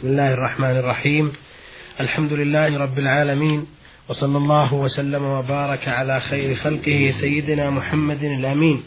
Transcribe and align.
بسم 0.00 0.08
الله 0.08 0.34
الرحمن 0.34 0.76
الرحيم. 0.76 1.32
الحمد 2.00 2.32
لله 2.32 2.78
رب 2.78 2.98
العالمين 2.98 3.66
وصلى 4.08 4.38
الله 4.38 4.74
وسلم 4.74 5.24
وبارك 5.24 5.88
على 5.88 6.20
خير 6.20 6.54
خلقه 6.54 7.12
سيدنا 7.20 7.70
محمد 7.70 8.22
الأمين 8.24 8.82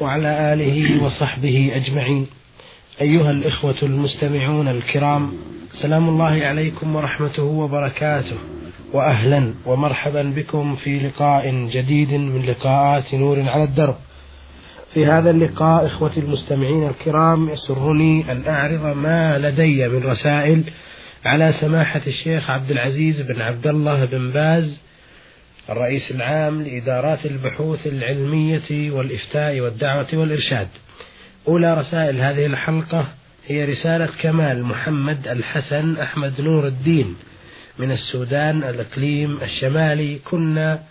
وعلى 0.00 0.52
آله 0.52 1.04
وصحبه 1.04 1.72
أجمعين. 1.74 2.26
أيها 3.00 3.30
الإخوة 3.30 3.74
المستمعون 3.82 4.68
الكرام 4.68 5.32
سلام 5.82 6.08
الله 6.08 6.46
عليكم 6.46 6.96
ورحمته 6.96 7.42
وبركاته 7.42 8.36
واهلا 8.92 9.54
ومرحبا 9.66 10.22
بكم 10.22 10.76
في 10.76 10.98
لقاء 10.98 11.50
جديد 11.50 12.12
من 12.12 12.42
لقاءات 12.42 13.14
نور 13.14 13.48
على 13.48 13.64
الدرب. 13.64 13.96
في 14.94 15.06
هذا 15.06 15.30
اللقاء 15.30 15.86
إخوتي 15.86 16.20
المستمعين 16.20 16.88
الكرام 16.88 17.50
يسرني 17.50 18.32
أن 18.32 18.42
أعرض 18.48 18.96
ما 18.96 19.38
لدي 19.38 19.88
من 19.88 20.02
رسائل 20.02 20.64
على 21.24 21.52
سماحة 21.60 22.00
الشيخ 22.06 22.50
عبد 22.50 22.70
العزيز 22.70 23.20
بن 23.20 23.40
عبد 23.40 23.66
الله 23.66 24.04
بن 24.04 24.30
باز 24.30 24.80
الرئيس 25.70 26.10
العام 26.10 26.62
لإدارات 26.62 27.26
البحوث 27.26 27.86
العلمية 27.86 28.90
والإفتاء 28.90 29.60
والدعوة 29.60 30.06
والإرشاد. 30.12 30.68
أولى 31.48 31.74
رسائل 31.74 32.20
هذه 32.20 32.46
الحلقة 32.46 33.06
هي 33.46 33.64
رسالة 33.64 34.08
كمال 34.20 34.62
محمد 34.64 35.28
الحسن 35.28 35.96
أحمد 35.96 36.40
نور 36.40 36.66
الدين 36.66 37.16
من 37.78 37.90
السودان 37.90 38.64
الإقليم 38.64 39.38
الشمالي 39.42 40.18
كنا 40.18 40.82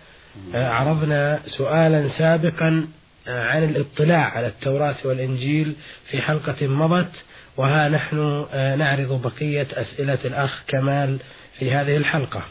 عرضنا 0.53 1.39
سؤالا 1.45 2.07
سابقا 2.07 2.87
عن 3.27 3.63
الاطلاع 3.63 4.29
على 4.29 4.47
التوراة 4.47 4.95
والإنجيل 5.05 5.75
في 6.09 6.21
حلقة 6.21 6.67
مضت 6.67 7.23
وها 7.57 7.89
نحن 7.89 8.45
نعرض 8.53 9.21
بقية 9.21 9.67
أسئلة 9.73 10.19
الأخ 10.25 10.63
كمال 10.67 11.17
في 11.59 11.71
هذه 11.71 11.97
الحلقة. 11.97 12.43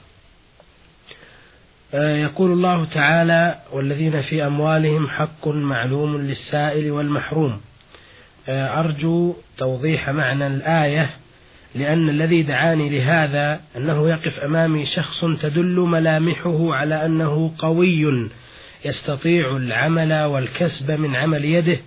يقول 1.94 2.52
الله 2.52 2.84
تعالى: 2.84 3.58
والذين 3.72 4.22
في 4.22 4.46
أموالهم 4.46 5.08
حق 5.08 5.48
معلوم 5.48 6.16
للسائل 6.16 6.90
والمحروم. 6.90 7.60
أرجو 8.48 9.34
توضيح 9.58 10.10
معنى 10.10 10.46
الآية 10.46 11.10
لأن 11.74 12.08
الذي 12.08 12.42
دعاني 12.42 12.98
لهذا 12.98 13.60
أنه 13.76 14.08
يقف 14.08 14.40
أمامي 14.40 14.86
شخص 14.86 15.20
تدل 15.20 15.80
ملامحه 15.80 16.74
على 16.74 17.06
أنه 17.06 17.52
قوي 17.58 18.32
يستطيع 18.84 19.56
العمل 19.56 20.22
والكسب 20.24 20.90
من 20.90 21.16
عمل 21.16 21.44
يده 21.44 21.78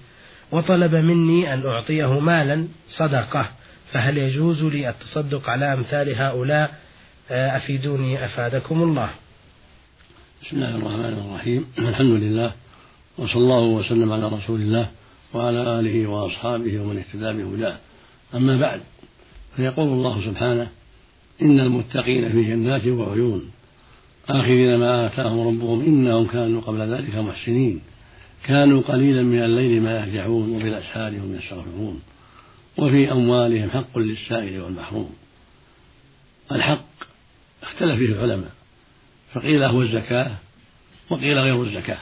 وطلب 0.51 0.95
مني 0.95 1.53
أن 1.53 1.65
أعطيه 1.65 2.19
مالا 2.19 2.67
صدقة. 2.89 3.49
فهل 3.91 4.17
يجوز 4.17 4.63
لي 4.63 4.89
التصدق 4.89 5.49
على 5.49 5.73
أمثال 5.73 6.16
هؤلاء؟ 6.16 6.79
أفيدوني 7.29 8.25
أفادكم 8.25 8.83
الله. 8.83 9.09
بسم 10.41 10.55
الله 10.55 10.75
الرحمن 10.75 11.25
الرحيم. 11.29 11.66
الحمد 11.89 12.21
لله 12.21 12.51
وصلى 13.17 13.41
الله 13.41 13.63
وسلم 13.63 14.11
على 14.11 14.27
رسول 14.27 14.61
الله 14.61 14.89
وعلى 15.33 15.79
آله 15.79 16.07
وأصحابه 16.07 16.79
ومن 16.79 16.97
اهتدى 16.97 17.43
بهداه. 17.43 17.77
أما 18.35 18.57
بعد 18.57 18.81
فيقول 19.55 19.88
الله 19.88 20.21
سبحانه 20.25 20.67
إن 21.41 21.59
المتقين 21.59 22.31
في 22.31 22.43
جنات 22.43 22.88
وعيون. 22.88 23.51
آخذين 24.29 24.77
ما 24.77 25.05
آتاهم 25.05 25.47
ربهم 25.47 25.85
إنهم 25.85 26.27
كانوا 26.27 26.61
قبل 26.61 26.79
ذلك 26.79 27.15
محسنين. 27.15 27.81
كانوا 28.43 28.81
قليلا 28.81 29.23
من 29.23 29.43
الليل 29.43 29.81
ما 29.81 29.97
يهجعون 29.97 30.55
وبالأسحار 30.55 31.11
هم 31.11 31.35
يستغفرون 31.35 32.01
وفي 32.77 33.11
أموالهم 33.11 33.69
حق 33.69 33.97
للسائل 33.97 34.61
والمحروم. 34.61 35.15
الحق 36.51 36.85
اختلف 37.63 37.99
فيه 37.99 38.05
العلماء 38.05 38.51
فقيل 39.33 39.63
هو 39.63 39.81
الزكاة 39.81 40.31
وقيل 41.09 41.39
غير 41.39 41.63
الزكاة. 41.63 41.99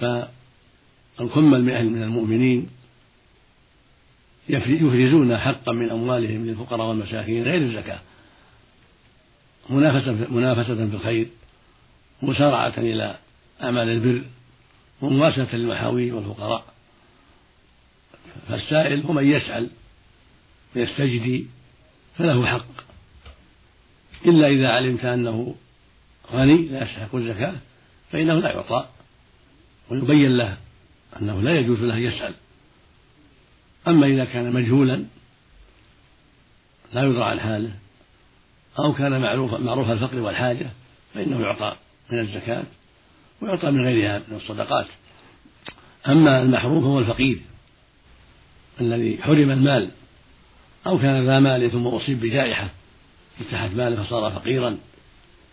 فالكمل 0.00 1.62
من 1.64 2.02
المؤمنين 2.02 2.68
يفرزون 4.48 5.36
حقا 5.36 5.72
من 5.72 5.90
أموالهم 5.90 6.46
للفقراء 6.46 6.88
والمساكين 6.88 7.42
غير 7.42 7.62
الزكاة. 7.62 8.00
منافسة 9.70 10.12
منافسة 10.12 10.74
في 10.74 10.94
الخير 10.94 11.28
مسارعة 12.22 12.74
إلى 12.78 13.18
أعمال 13.62 13.88
البر 13.88 14.24
ومواساة 15.00 15.56
للمحاوي 15.56 16.12
والفقراء. 16.12 16.64
فالسائل 18.48 19.02
هو 19.02 19.12
من 19.12 19.30
يسأل 19.30 19.70
ويستجدي 20.76 21.46
فله 22.16 22.46
حق. 22.46 22.66
إلا 24.26 24.48
إذا 24.48 24.68
علمت 24.68 25.04
أنه 25.04 25.54
غني 26.32 26.68
لا 26.68 26.82
يستحق 26.82 27.14
الزكاة 27.14 27.54
فإنه 28.12 28.34
لا 28.34 28.52
يعطى. 28.52 28.88
ويبين 29.90 30.36
له 30.36 30.56
أنه 31.20 31.40
لا 31.40 31.58
يجوز 31.58 31.80
له 31.80 31.96
يسأل. 31.96 32.34
أما 33.88 34.06
إذا 34.06 34.24
كان 34.24 34.52
مجهولا 34.52 35.04
لا 36.92 37.02
يدرى 37.02 37.24
عن 37.24 37.40
حاله. 37.40 37.72
أو 38.78 38.92
كان 38.92 39.20
معروف 39.20 39.54
معروف 39.54 39.90
الفقر 39.90 40.20
والحاجة 40.20 40.70
فإنه 41.14 41.40
يعطى 41.40 41.76
من 42.10 42.18
الزكاة 42.18 42.64
ويعطى 43.42 43.70
من 43.70 43.84
غيرها 43.84 44.22
من 44.28 44.36
الصدقات. 44.36 44.86
أما 46.08 46.42
المحروم 46.42 46.84
هو 46.84 46.98
الفقير 46.98 47.40
الذي 48.80 49.22
حرم 49.22 49.50
المال 49.50 49.90
أو 50.86 50.98
كان 50.98 51.26
ذا 51.26 51.38
مال 51.38 51.70
ثم 51.70 51.86
أصيب 51.86 52.20
بجائحة 52.20 52.70
فتحت 53.38 53.70
ماله 53.70 54.02
فصار 54.02 54.30
فقيرا 54.30 54.78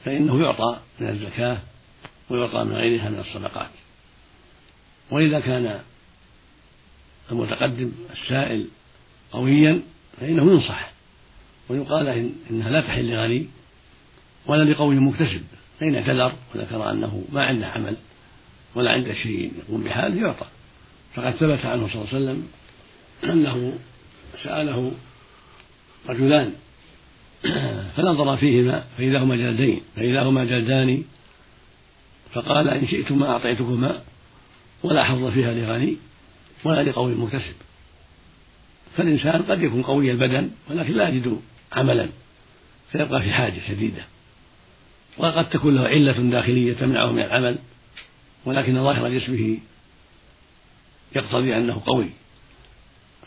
فإنه 0.05 0.41
يعطى 0.43 0.79
من 0.99 1.09
الزكاة 1.09 1.57
ويعطى 2.29 2.63
من 2.63 2.75
غيرها 2.75 3.09
من 3.09 3.19
الصدقات. 3.19 3.69
وإذا 5.11 5.39
كان 5.39 5.79
المتقدم 7.31 7.91
السائل 8.11 8.67
قويا 9.31 9.81
فإنه 10.19 10.51
ينصح 10.51 10.94
ويقال 11.69 12.07
إن 12.07 12.31
إنها 12.49 12.69
لا 12.69 12.81
تحل 12.81 13.11
لغني 13.11 13.47
ولا 14.45 14.63
لقوي 14.63 14.95
مكتسب. 14.95 15.41
فإن 15.79 15.95
اعتذر 15.95 16.31
وذكر 16.55 16.91
أنه 16.91 17.23
ما 17.31 17.43
عنده 17.43 17.67
عمل 17.67 17.95
ولا 18.75 18.91
عنده 18.91 19.13
شيء 19.13 19.51
يقوم 19.57 19.83
بحاله 19.83 20.21
يعطى. 20.21 20.45
فقد 21.13 21.31
ثبت 21.31 21.65
عنه 21.65 21.87
صلى 21.87 21.95
الله 21.95 22.07
عليه 22.13 22.17
وسلم 22.17 22.47
أنه 23.23 23.73
سأله 24.43 24.91
رجلان 26.09 26.53
فنظر 27.95 28.37
فيهما 28.37 28.85
فإذا 28.97 29.19
هما 29.19 29.35
جلدين 29.35 29.81
فإذا 29.95 30.23
هما 30.23 30.45
جلدان. 30.45 31.03
فقال 32.33 32.69
إن 32.69 32.87
شئتما 32.87 33.29
أعطيتكما 33.29 34.01
ولا 34.83 35.03
حظ 35.03 35.25
فيها 35.25 35.53
لغني 35.53 35.97
ولا 36.63 36.83
لقوي 36.83 37.15
مكتسب. 37.15 37.55
فالإنسان 38.97 39.41
قد 39.41 39.63
يكون 39.63 39.81
قوي 39.81 40.11
البدن 40.11 40.49
ولكن 40.69 40.93
لا 40.93 41.09
يجد 41.09 41.39
عملا 41.75 42.09
فيبقى 42.91 43.21
في 43.21 43.31
حاجة 43.31 43.59
شديدة. 43.67 44.05
وقد 45.17 45.49
تكون 45.49 45.75
له 45.75 45.87
علة 45.87 46.11
داخلية 46.11 46.73
تمنعه 46.73 47.11
من 47.11 47.21
العمل 47.21 47.57
ولكن 48.45 48.83
ظاهر 48.83 49.09
جسمه 49.09 49.57
يقتضي 51.15 51.57
أنه 51.57 51.81
قوي. 51.85 52.09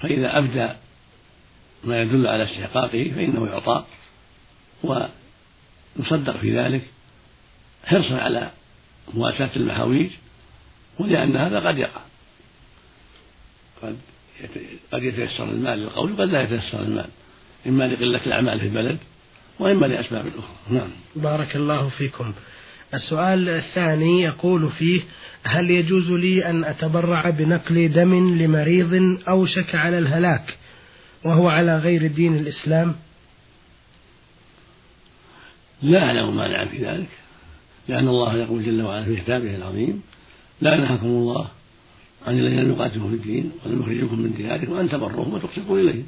فإذا 0.02 0.38
أبدى 0.38 0.68
ما 1.84 2.02
يدل 2.02 2.26
على 2.26 2.44
استحقاقه 2.44 3.12
فإنه 3.14 3.46
يعطى 3.46 3.84
ويصدق 4.82 6.36
في 6.36 6.58
ذلك 6.58 6.82
حرصا 7.84 8.16
على 8.16 8.50
مواساة 9.14 9.50
المحاويج 9.56 10.10
ولأن 10.98 11.36
هذا 11.36 11.68
قد 11.68 11.78
يقع. 11.78 12.00
قد 13.82 13.98
قد 14.92 15.02
يتيسر 15.02 15.44
المال 15.44 15.78
للقول 15.78 16.12
وقد 16.12 16.28
لا 16.28 16.42
يتيسر 16.42 16.82
المال. 16.82 17.08
إما 17.68 17.84
لقلة 17.84 18.20
الأعمال 18.26 18.60
في 18.60 18.66
البلد 18.66 18.98
وإما 19.58 19.86
لأسباب 19.86 20.26
أخرى. 20.26 20.78
نعم. 20.78 20.88
بارك 21.16 21.56
الله 21.56 21.88
فيكم. 21.88 22.32
السؤال 22.94 23.48
الثاني 23.48 24.22
يقول 24.22 24.70
فيه 24.70 25.00
هل 25.42 25.70
يجوز 25.70 26.10
لي 26.10 26.50
أن 26.50 26.64
أتبرع 26.64 27.30
بنقل 27.30 27.92
دم 27.92 28.38
لمريض 28.42 29.18
أوشك 29.28 29.74
على 29.74 29.98
الهلاك 29.98 30.56
وهو 31.24 31.48
على 31.48 31.78
غير 31.78 32.06
دين 32.06 32.36
الإسلام؟ 32.36 32.94
لا 35.82 36.04
أعلم 36.04 36.36
مانعا 36.36 36.66
في 36.66 36.78
ذلك 36.78 37.08
لأن 37.88 38.08
الله 38.08 38.36
يقول 38.36 38.64
جل 38.64 38.82
وعلا 38.82 39.04
في 39.04 39.16
كتابه 39.16 39.56
العظيم 39.56 40.02
لا 40.60 40.74
ينهاكم 40.74 41.06
الله 41.06 41.48
عن 42.26 42.38
الذين 42.38 42.60
لم 42.60 42.70
يقاتلوا 42.70 43.08
في 43.08 43.14
الدين 43.14 43.52
ولم 43.66 43.80
يخرجوكم 43.80 44.20
من 44.20 44.34
دياركم 44.34 44.72
أن 44.72 44.88
تبروهم 44.88 45.34
وتقسطوا 45.34 45.78
إليهم. 45.78 46.06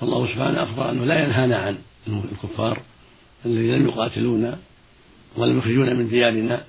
فالله 0.00 0.26
سبحانه 0.26 0.62
أخبر 0.62 0.90
أنه 0.90 1.04
لا 1.04 1.24
ينهانا 1.24 1.56
عن 1.56 1.78
الكفار 2.08 2.82
الذين 3.46 3.74
لم 3.74 3.88
يقاتلونا 3.88 4.58
ولم 5.36 5.58
يخرجونا 5.58 5.94
من 5.94 6.08
ديارنا 6.08 6.64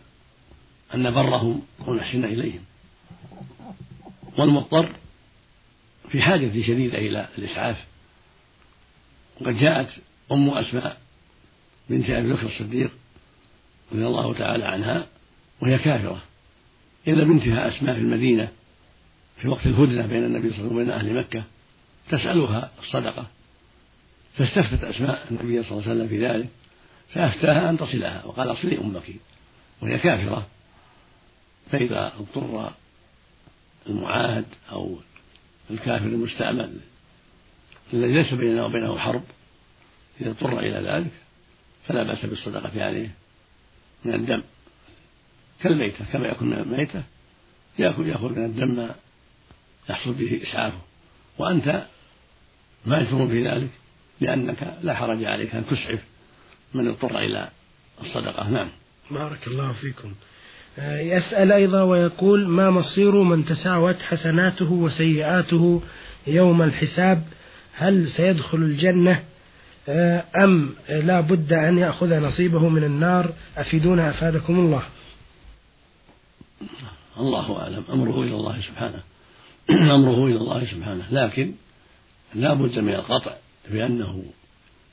أن 0.94 1.04
نبرهم 1.04 1.62
ونحسن 1.88 2.26
إليهم. 2.26 2.62
والمضطر 4.38 4.90
في 6.10 6.22
حاجة 6.22 6.62
شديدة 6.62 6.98
إلى 6.98 7.28
الإسعاف. 7.38 7.86
وقد 9.42 9.58
جاءت 9.58 9.90
أم 10.32 10.50
أسماء 10.50 10.98
بنت 11.90 12.10
أبي 12.10 12.34
بكر 12.34 12.48
الصديق 12.48 12.92
رضي 13.92 14.08
الله 14.08 14.34
تعالى 14.34 14.66
عنها 14.66 15.08
وهي 15.62 15.78
كافرة. 15.78 16.22
إلى 17.08 17.26
بنتها 17.26 17.68
أسماء 17.68 17.96
في 17.96 18.02
المدينة 18.02 18.52
في 19.42 19.48
وقت 19.48 19.66
الهدنة 19.66 20.08
بين 20.08 20.24
النبي 20.24 20.50
صلى 20.50 20.60
الله 20.60 20.70
عليه 20.70 20.76
وسلم 20.76 20.76
وبين 20.76 20.90
أهل 20.90 21.18
مكة. 21.18 21.44
تسألها 22.10 22.72
الصدقة. 22.80 23.28
فاستفتت 24.38 24.84
أسماء 24.84 25.28
النبي 25.32 25.64
صلى 25.64 25.72
الله 25.72 25.90
عليه 25.90 25.92
وسلم 25.92 26.08
في 26.08 26.28
ذلك 26.28 26.50
فأفتاها 27.14 27.70
أن 27.70 27.78
تصلها 27.78 28.26
وقال 28.26 28.52
أصلي 28.52 28.78
أمك. 28.78 29.04
وهي 29.82 29.98
كافرة. 29.98 30.48
فإذا 31.72 32.14
اضطر 32.20 32.72
المعاهد 33.90 34.46
أو 34.72 34.98
الكافر 35.70 36.06
المستعمل 36.06 36.80
الذي 37.94 38.14
ليس 38.14 38.34
بيننا 38.34 38.66
وبينه 38.66 38.98
حرب 38.98 39.24
إذا 40.22 40.30
اضطر 40.30 40.60
إلى 40.60 40.90
ذلك 40.90 41.12
فلا 41.88 42.04
بأس 42.04 42.26
بالصدقة 42.26 42.84
عليه 42.84 43.16
من 44.06 44.14
الدم. 44.14 44.44
كالميتة 45.62 46.06
كما 46.14 46.28
يكون 46.28 46.48
من 46.48 46.58
الميتة 46.58 47.04
يأكل 47.80 48.08
يأخذ 48.08 48.30
من 48.30 48.46
الدم 48.46 48.76
ما 48.76 48.96
يحصل 49.90 50.14
به 50.14 50.42
إسعافه. 50.44 50.80
وأنت 51.38 51.86
مأجور 52.86 53.28
في 53.28 53.48
ذلك 53.48 53.70
لأنك 54.22 54.78
لا 54.82 54.96
حرج 54.96 55.24
عليك 55.24 55.56
أن 55.56 55.66
تسعف 55.68 56.00
من 56.74 56.88
اضطر 56.88 57.20
إلى 57.20 57.50
الصدقة. 58.02 58.50
نعم. 58.50 58.68
بارك 59.12 59.48
الله 59.48 59.72
فيكم. 59.72 60.14
آه، 60.80 61.00
يسأل 61.00 61.52
أيضا 61.52 61.82
ويقول 61.82 62.48
ما 62.48 62.72
مصير 62.72 63.24
من 63.24 63.46
تساوت 63.46 64.02
حسناته 64.02 64.72
وسيئاته 64.72 65.82
يوم 66.28 66.62
الحساب؟ 66.62 67.24
هل 67.74 68.08
سيدخل 68.08 68.58
الجنة؟ 68.58 69.24
آه، 69.90 70.24
أم 70.44 70.76
لا 70.90 71.22
بد 71.22 71.54
أن 71.54 71.78
يأخذ 71.78 72.20
نصيبه 72.20 72.70
من 72.70 72.84
النار؟ 72.84 73.34
أفيدونا 73.58 74.10
أفادكم 74.10 74.60
الله. 74.60 74.84
الله 77.20 77.60
أعلم. 77.62 77.84
أمره 77.94 78.24
إلى 78.24 78.36
الله 78.36 78.62
سبحانه. 78.62 79.04
أمره 79.96 80.26
إلى 80.26 80.38
الله 80.38 80.66
سبحانه. 80.66 81.06
لكن 81.12 81.54
لا 82.36 82.54
بد 82.54 82.80
من 82.80 82.94
القطع 82.94 83.36
بأنه 83.72 84.24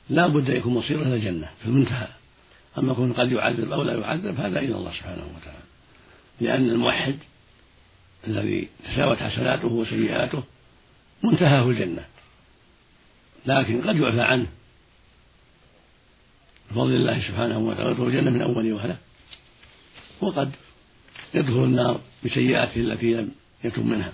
لا 0.09 0.27
بد 0.27 0.49
يكون 0.49 0.73
مصيره 0.73 1.01
إلى 1.01 1.15
الجنة 1.15 1.49
في 1.59 1.65
المنتهى. 1.65 2.07
أما 2.77 2.91
يكون 2.91 3.13
قد 3.13 3.31
يعذب 3.31 3.71
أو 3.71 3.83
لا 3.83 3.93
يعذب 3.93 4.39
هذا 4.39 4.59
إلى 4.59 4.75
الله 4.75 4.91
سبحانه 4.91 5.23
وتعالى. 5.37 5.63
لأن 6.41 6.69
الموحد 6.69 7.15
الذي 8.27 8.69
تساوت 8.85 9.17
حسناته 9.17 9.67
وسيئاته 9.67 10.43
منتهاه 11.23 11.69
الجنة. 11.69 12.05
لكن 13.45 13.81
قد 13.81 13.97
يعفى 13.97 14.21
عنه. 14.21 14.47
بفضل 16.71 16.95
الله 16.95 17.19
سبحانه 17.19 17.59
وتعالى 17.59 17.91
يدخل 17.91 18.07
الجنة 18.07 18.29
من 18.29 18.41
أول 18.41 18.73
وهلة. 18.73 18.97
وقد 20.21 20.51
يدخل 21.33 21.63
النار 21.63 21.99
بسيئاته 22.25 22.81
التي 22.81 23.13
لم 23.13 23.31
يتم 23.63 23.89
منها. 23.89 24.13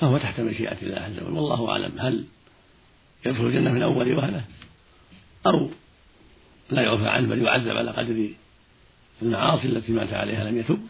فهو 0.00 0.18
تحت 0.18 0.40
مشيئة 0.40 0.82
الله 0.82 1.00
عز 1.00 1.18
وجل. 1.18 1.32
والله 1.32 1.68
أعلم. 1.68 2.00
هل 2.00 2.24
يدخل 3.26 3.46
الجنة 3.46 3.72
من 3.72 3.82
أول 3.82 4.12
وهلة؟ 4.12 4.44
أو 5.46 5.70
لا 6.70 6.82
يعفى 6.82 7.08
عنه 7.08 7.28
بل 7.28 7.42
يعذب 7.42 7.76
على 7.76 7.90
قدر 7.90 8.30
المعاصي 9.22 9.66
التي 9.66 9.92
مات 9.92 10.12
عليها 10.12 10.44
لم 10.44 10.58
يتب 10.58 10.80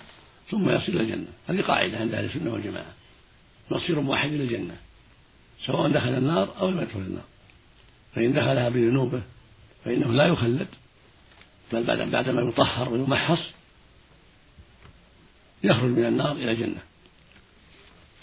ثم 0.50 0.70
يصل 0.70 0.92
إلى 0.92 1.00
الجنة. 1.00 1.26
هذه 1.48 1.60
قاعدة 1.60 1.98
عند 1.98 2.14
أهل 2.14 2.24
السنة 2.24 2.52
والجماعة. 2.52 2.92
مصير 3.70 3.98
واحد 3.98 4.32
إلى 4.32 4.44
الجنة 4.44 4.76
سواء 5.66 5.90
دخل 5.90 6.14
النار 6.14 6.54
أو 6.60 6.70
لم 6.70 6.80
يدخل 6.80 7.00
النار. 7.00 7.24
فإن 8.14 8.32
دخلها 8.32 8.68
بذنوبه 8.68 9.22
فإنه 9.84 10.12
لا 10.12 10.26
يخلد 10.26 10.68
بل 11.72 11.84
بعد 11.84 11.98
بعدما 11.98 12.42
يطهر 12.42 12.92
ويمحص 12.92 13.40
يخرج 15.64 15.90
من 15.90 16.04
النار 16.04 16.32
إلى 16.32 16.50
الجنة. 16.50 16.89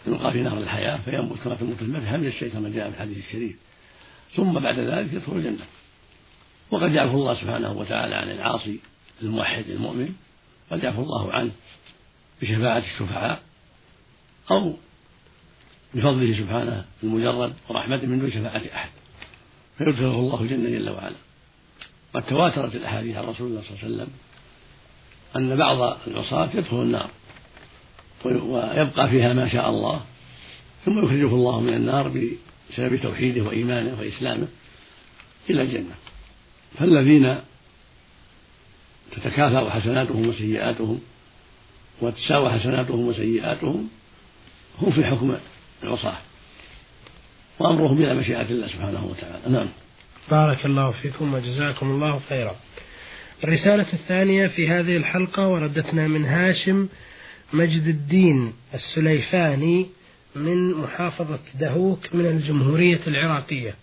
يلقى 0.07 0.31
في 0.31 0.41
نهر 0.41 0.57
الحياة 0.57 0.97
فيموت 1.05 1.39
كما 1.39 1.55
تموت 1.55 1.81
الماء 1.81 2.05
حمل 2.05 2.27
الشيء 2.27 2.49
كما 2.49 2.69
جاء 2.69 2.89
في 2.89 2.95
الحديث 2.95 3.17
الشريف. 3.17 3.55
ثم 4.35 4.53
بعد 4.59 4.79
ذلك 4.79 5.13
يدخل 5.13 5.31
الجنة. 5.35 5.65
وقد 6.71 6.91
يعفو 6.91 7.17
الله 7.17 7.33
سبحانه 7.33 7.71
وتعالى 7.71 8.15
عن 8.15 8.31
العاصي 8.31 8.79
الموحد 9.21 9.69
المؤمن 9.69 10.15
قد 10.71 10.83
يعفو 10.83 11.01
الله 11.01 11.33
عنه 11.33 11.51
بشفاعة 12.41 12.77
الشفعاء 12.77 13.41
أو 14.51 14.73
بفضله 15.93 16.37
سبحانه 16.37 16.85
المجرد 17.03 17.53
ورحمته 17.69 18.07
من 18.07 18.19
دون 18.19 18.31
شفاعة 18.31 18.61
أحد. 18.75 18.89
فيدخله 19.77 20.19
الله 20.19 20.41
الجنة 20.41 20.69
جل 20.69 20.89
وعلا. 20.89 21.15
قد 22.13 22.23
تواترت 22.23 22.75
الأحاديث 22.75 23.15
عن 23.15 23.23
رسول 23.23 23.47
الله 23.47 23.61
صلى 23.61 23.69
الله 23.69 23.83
عليه 23.83 23.95
وسلم 23.95 24.09
أن 25.35 25.55
بعض 25.55 25.97
العصاة 26.07 26.49
يدخل 26.53 26.81
النار. 26.81 27.09
ويبقى 28.35 29.09
فيها 29.09 29.33
ما 29.33 29.47
شاء 29.49 29.69
الله 29.69 30.01
ثم 30.85 30.99
يخرجه 30.99 31.35
الله 31.35 31.61
من 31.61 31.73
النار 31.73 32.07
بسبب 32.07 32.95
توحيده 32.95 33.43
وإيمانه 33.43 33.97
وإسلامه 33.99 34.47
إلى 35.49 35.61
الجنة. 35.61 35.95
فالذين 36.79 37.37
تتكافأ 39.11 39.69
حسناتهم 39.69 40.29
وسيئاتهم 40.29 40.99
وتساوى 42.01 42.49
حسناتهم 42.49 43.07
وسيئاتهم 43.07 43.89
هم 44.81 44.91
في 44.91 45.05
حكم 45.05 45.37
العصاة 45.83 46.17
وأمرهم 47.59 47.97
إلى 47.97 48.13
مشيئة 48.13 48.49
الله 48.49 48.67
سبحانه 48.67 49.05
وتعالى. 49.05 49.39
نعم. 49.49 49.69
بارك 50.31 50.65
الله 50.65 50.91
فيكم 50.91 51.33
وجزاكم 51.33 51.91
الله 51.91 52.19
خيرا. 52.29 52.55
الرسالة 53.43 53.93
الثانية 53.93 54.47
في 54.47 54.69
هذه 54.69 54.97
الحلقة 54.97 55.47
وردتنا 55.47 56.07
من 56.07 56.25
هاشم 56.25 56.87
مجد 57.53 57.87
الدين 57.87 58.53
السليفاني 58.73 59.85
من 60.35 60.73
محافظة 60.73 61.39
دهوك 61.59 62.15
من 62.15 62.25
الجمهورية 62.25 63.01
العراقية. 63.07 63.75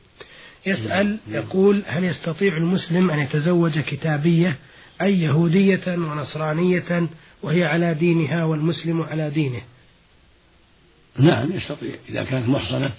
يسأل 0.67 1.19
يقول 1.29 1.83
هل 1.87 2.05
يستطيع 2.05 2.57
المسلم 2.57 3.11
أن 3.11 3.19
يتزوج 3.19 3.79
كتابية 3.79 4.59
أي 5.03 5.21
يهودية 5.21 5.83
ونصرانية 5.89 7.09
وهي 7.43 7.65
على 7.65 7.95
دينها 7.95 8.45
والمسلم 8.45 9.03
على 9.03 9.31
دينه؟ 9.31 9.63
نعم 11.19 11.53
يستطيع. 11.53 11.95
إذا 12.09 12.25
كانت 12.25 12.49
محصنة 12.49 12.93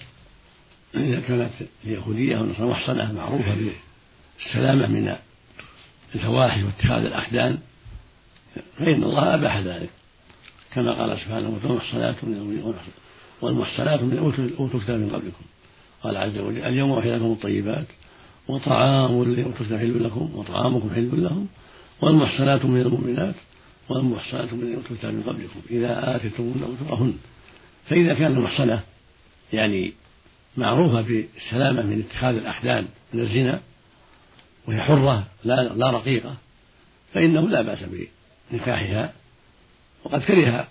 إذا 0.94 1.20
كانت 1.20 1.50
اليهودية 1.84 2.38
والنصرانية 2.38 2.72
محصنة 2.72 3.12
معروفة 3.12 3.56
بالسلامة 4.38 4.86
من 4.86 5.16
الفواحش 6.14 6.62
واتخاذ 6.62 7.04
الأخدان 7.04 7.58
فإن 8.78 9.02
الله 9.02 9.34
أباح 9.34 9.58
ذلك. 9.58 9.90
كما 10.74 10.92
قال 10.92 11.18
سبحانه 11.20 11.58
والمحصنات 11.64 12.24
من 12.24 12.74
والمحصنات 13.42 14.02
من 14.02 14.18
أوتوا 14.58 14.78
الكتاب 14.78 15.00
من 15.00 15.10
قبلكم. 15.10 15.44
قال 16.02 16.16
عز 16.16 16.38
وجل 16.38 16.58
اليوم 16.58 16.92
أحل 16.92 17.16
لكم 17.16 17.32
الطيبات 17.32 17.86
وطعام 18.48 19.22
الذين 19.22 19.44
أوتوا 19.44 19.60
الكتاب 19.60 19.78
حل 19.78 20.04
لكم 20.04 20.30
وطعامكم 20.34 20.90
حل 20.94 21.22
لهم. 21.22 21.46
والمحصنات 22.00 22.64
من 22.64 22.80
المؤمنات 22.80 23.34
والمحصنات 23.88 24.52
من 24.52 24.74
أوتوا 24.74 24.90
الكتاب 24.90 25.14
من 25.14 25.22
قبلكم. 25.22 25.60
إذا 25.70 26.16
آتيتموهن 26.16 26.76
أجورهن. 26.80 27.14
فإذا 27.88 28.14
كانت 28.14 28.36
المحصنة 28.36 28.80
يعني 29.52 29.92
معروفة 30.56 31.00
بالسلامة 31.00 31.82
من 31.82 32.04
اتخاذ 32.08 32.36
الأحدان 32.36 32.86
من 33.14 33.20
الزنا 33.20 33.60
وهي 34.68 34.80
حرة 34.80 35.26
لا, 35.44 35.74
لا 35.74 35.90
رقيقة 35.90 36.34
فإنه 37.14 37.40
لا 37.40 37.62
بأس 37.62 37.78
بنكاحها. 38.52 39.12
وقد 40.06 40.22
كره 40.22 40.68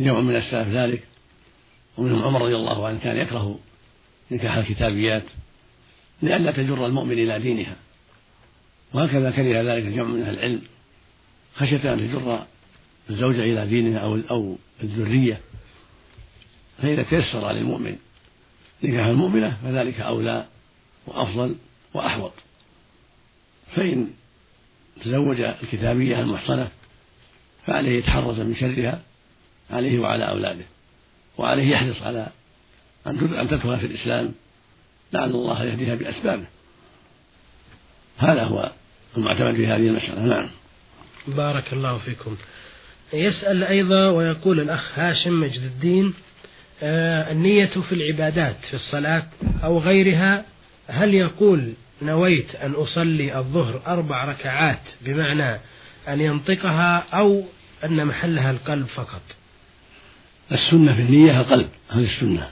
نوع 0.00 0.20
من 0.20 0.36
السلف 0.36 0.68
ذلك 0.68 1.02
ومنهم 1.96 2.22
عمر 2.22 2.42
رضي 2.42 2.56
الله 2.56 2.86
عنه 2.86 2.98
كان 2.98 3.16
يكره 3.16 3.58
نكاح 4.30 4.56
الكتابيات 4.56 5.22
لئلا 6.22 6.52
تجر 6.52 6.86
المؤمن 6.86 7.12
إلى 7.12 7.38
دينها. 7.38 7.76
وهكذا 8.92 9.30
كره 9.30 9.74
ذلك 9.74 9.84
جمع 9.84 10.04
من 10.04 10.22
أهل 10.22 10.34
العلم 10.34 10.62
خشية 11.54 11.92
أن 11.92 11.98
تجر 11.98 12.46
الزوجة 13.10 13.40
إلى 13.40 13.66
دينها 13.66 13.98
أو 13.98 14.18
أو 14.30 14.56
الذرية. 14.82 15.40
فإذا 16.78 17.02
تيسر 17.02 17.52
للمؤمن 17.52 17.96
نكاح 18.82 19.06
المؤمنة 19.06 19.56
فذلك 19.62 20.00
أولى 20.00 20.46
وأفضل 21.06 21.54
وأحوط. 21.94 22.32
فإن 23.76 24.10
تزوج 25.04 25.40
الكتابية 25.40 26.20
المحصنة 26.20 26.68
فعليه 27.66 27.98
يتحرز 27.98 28.40
من 28.40 28.54
شرها 28.54 29.02
عليه 29.70 29.98
وعلى 29.98 30.28
أولاده 30.28 30.64
وعليه 31.38 31.70
يحرص 31.70 32.02
على 32.02 32.26
أن 33.06 33.48
تدخل 33.48 33.78
في 33.78 33.86
الإسلام 33.86 34.34
لعل 35.12 35.30
الله 35.30 35.64
يهديها 35.64 35.94
بأسبابه. 35.94 36.46
هذا 38.18 38.42
هو 38.42 38.72
المعتمد 39.16 39.54
في 39.54 39.66
هذه 39.66 39.88
المسألة. 39.88 40.22
نعم. 40.22 40.50
بارك 41.28 41.72
الله 41.72 41.98
فيكم. 41.98 42.36
يسأل 43.12 43.64
أيضا 43.64 44.10
ويقول 44.10 44.60
الأخ 44.60 44.98
هاشم 44.98 45.40
مجد 45.40 45.62
الدين 45.62 46.14
آه 46.82 47.32
النية 47.32 47.66
في 47.66 47.92
العبادات 47.92 48.56
في 48.70 48.74
الصلاة 48.74 49.26
أو 49.64 49.78
غيرها 49.78 50.44
هل 50.88 51.14
يقول 51.14 51.72
نويت 52.02 52.54
أن 52.54 52.72
أصلي 52.72 53.38
الظهر 53.38 53.82
أربع 53.86 54.24
ركعات؟ 54.24 54.80
بمعنى 55.00 55.60
أن 56.08 56.20
ينطقها 56.20 56.98
أو 56.98 57.42
أن 57.84 58.06
محلها 58.06 58.50
القلب 58.50 58.86
فقط. 58.86 59.22
السنة 60.52 60.94
في 60.94 61.02
النية 61.02 61.40
القلب 61.40 61.68
هذه 61.88 62.04
السنة. 62.04 62.48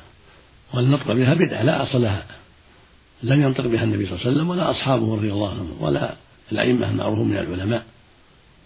والنطق 0.75 1.13
بها 1.13 1.35
بدعة 1.35 1.63
لا 1.63 1.83
أصل 1.83 2.03
لها. 2.03 2.27
لم 3.23 3.43
ينطق 3.43 3.67
بها 3.67 3.85
النبي 3.85 4.07
صلى 4.07 4.15
الله 4.15 4.27
عليه 4.27 4.37
وسلم 4.37 4.51
ولا 4.51 4.71
أصحابه 4.71 5.17
رضي 5.17 5.33
الله 5.33 5.51
عنهم 5.51 5.77
ولا 5.81 6.15
الأئمة 6.53 6.91
المعروفون 6.91 7.29
من 7.29 7.37
العلماء. 7.37 7.85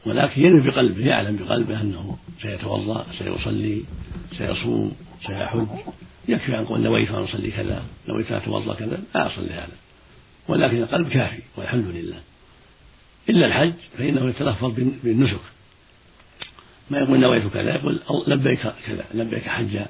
ولكن 0.06 0.42
ينوي 0.42 0.60
بقلبه 0.60 1.06
يعلم 1.06 1.36
بقلبه 1.36 1.80
أنه 1.80 2.18
سيتوضأ 2.42 3.06
سيصلي 3.18 3.84
سيصوم 4.38 4.96
سيحج. 5.26 5.66
يكفي 6.28 6.58
أن 6.58 6.62
يقول 6.62 6.80
نويت 6.80 7.10
أن 7.10 7.22
أصلي 7.24 7.50
كذا 7.50 7.82
نويت 8.08 8.32
أن 8.32 8.36
أتوضأ 8.36 8.74
كذا 8.74 9.00
لا 9.14 9.26
أصل 9.26 9.46
لهذا. 9.46 9.76
ولكن 10.48 10.82
القلب 10.82 11.08
كافي 11.08 11.42
والحمد 11.56 11.86
لله. 11.86 12.20
إلا 13.28 13.46
الحج 13.46 13.72
فإنه 13.98 14.28
يتلفظ 14.28 14.72
بالنسك. 15.04 15.40
ما 16.90 16.98
يقول 16.98 17.20
نويت 17.20 17.46
كذا 17.46 17.74
يقول 17.74 18.00
لبيك 18.26 18.60
كذا 18.86 19.04
لبيك 19.14 19.48
حجا 19.48 19.86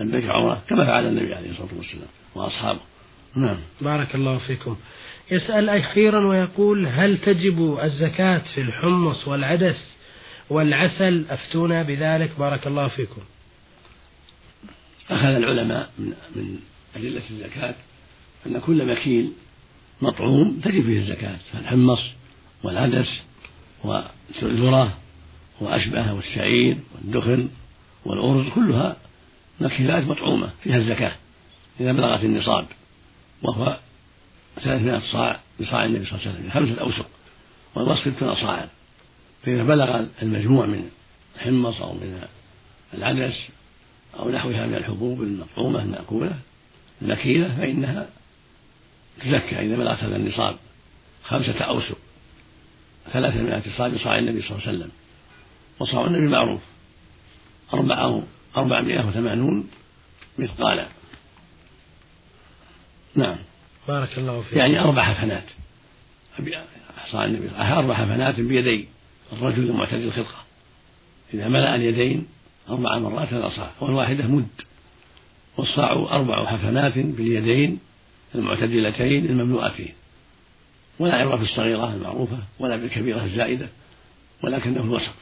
لبيك 0.00 0.24
عمرة 0.24 0.62
كما 0.68 0.84
فعل 0.84 1.06
النبي 1.06 1.34
عليه 1.34 1.50
الصلاة 1.50 1.68
والسلام 1.76 2.08
وأصحابه. 2.34 2.80
نعم. 3.34 3.56
بارك 3.80 4.14
الله 4.14 4.38
فيكم. 4.38 4.76
يسأل 5.30 5.68
أخيرا 5.68 6.26
ويقول 6.26 6.86
هل 6.86 7.18
تجب 7.18 7.78
الزكاة 7.82 8.38
في 8.54 8.60
الحمص 8.60 9.28
والعدس؟ 9.28 9.96
والعسل 10.50 11.24
أفتونا 11.30 11.82
بذلك. 11.82 12.30
بارك 12.38 12.66
الله 12.66 12.88
فيكم. 12.88 13.22
أخذ 15.10 15.28
العلماء 15.28 15.90
من 15.98 16.12
من 16.36 16.58
أدلة 16.96 17.22
الزكاة 17.30 17.74
أن 18.46 18.58
كل 18.58 18.86
مكيل 18.86 19.32
مطعوم 20.02 20.60
تجب 20.64 20.82
فيه 20.82 20.98
الزكاة 20.98 21.36
فالحمص 21.52 22.00
والعدس 22.62 23.08
والذرة 23.84 24.98
وأشبه 25.60 26.12
والشعير 26.12 26.78
والدخن 26.94 27.48
والأرز 28.04 28.48
كلها 28.54 28.96
مكيلات 29.60 30.04
مطعومة 30.04 30.50
فيها 30.62 30.76
الزكاة 30.76 31.12
إذا 31.80 31.92
بلغت 31.92 32.24
النصاب 32.24 32.66
وهو 33.42 33.76
ثلاثمائة 34.60 35.02
صاع 35.12 35.40
بصاع 35.60 35.84
النبي 35.84 36.06
صلى 36.06 36.18
الله 36.18 36.28
عليه 36.28 36.38
وسلم 36.38 36.50
خمسة 36.50 36.80
أوسق 36.80 37.06
والوصف 37.74 38.16
ستون 38.16 38.34
صاعا 38.34 38.68
فإذا 39.42 39.62
بلغ 39.62 40.06
المجموع 40.22 40.66
من 40.66 40.90
الحمص 41.36 41.80
أو 41.80 41.94
من 41.94 42.24
العدس 42.94 43.38
أو 44.18 44.30
نحوها 44.30 44.66
من 44.66 44.74
الحبوب 44.74 45.22
المطعومة 45.22 45.82
المأكولة 45.82 46.38
المكيلة 47.02 47.56
فإنها 47.56 48.08
تزكى 49.24 49.60
إذا 49.60 49.76
بلغت 49.76 50.04
هذا 50.04 50.16
النصاب 50.16 50.56
خمسة 51.24 51.58
أوسق. 51.58 51.98
ثلاثمائة 53.12 53.62
صاع 53.76 53.88
بصاع 53.88 54.18
النبي 54.18 54.42
صلى 54.42 54.50
الله 54.50 54.68
عليه 54.68 54.78
وسلم. 54.78 54.90
وصاع 55.78 56.06
النبي 56.06 56.26
معروف 56.26 56.60
أربعة 57.74 58.22
أربعمائة 58.56 59.06
وثمانون 59.06 59.70
مثقالا 60.38 60.86
نعم. 63.14 63.38
بارك 63.88 64.18
الله 64.18 64.42
فيك. 64.42 64.58
يعني 64.58 64.80
أربع 64.80 65.14
حفنات 65.14 65.44
صاع 67.10 67.24
النبي 67.24 67.50
أربع 67.56 67.94
حفنات 67.94 68.40
بيدي 68.40 68.88
الرجل 69.32 69.70
المعتدل 69.70 70.04
الخلقة. 70.04 70.44
إذا 71.34 71.48
ملأ 71.48 71.74
اليدين 71.74 72.26
أربع 72.68 72.98
مرات 72.98 73.32
هذا 73.32 73.48
صاع 73.48 73.70
والواحدة 73.80 74.26
مد. 74.26 74.48
والصاع 75.56 75.92
أربع 75.92 76.46
حفنات 76.46 76.98
باليدين 76.98 77.78
المعتدلتين 78.34 79.26
المملوءتين. 79.26 79.94
ولا 81.00 81.14
عبرة 81.14 81.36
في 81.36 81.42
الصغيرة 81.42 81.94
المعروفة 81.94 82.38
ولا 82.58 82.76
بالكبيرة 82.76 83.24
الزائدة 83.24 83.68
ولكنه 84.42 84.80
الوسط 84.80 85.14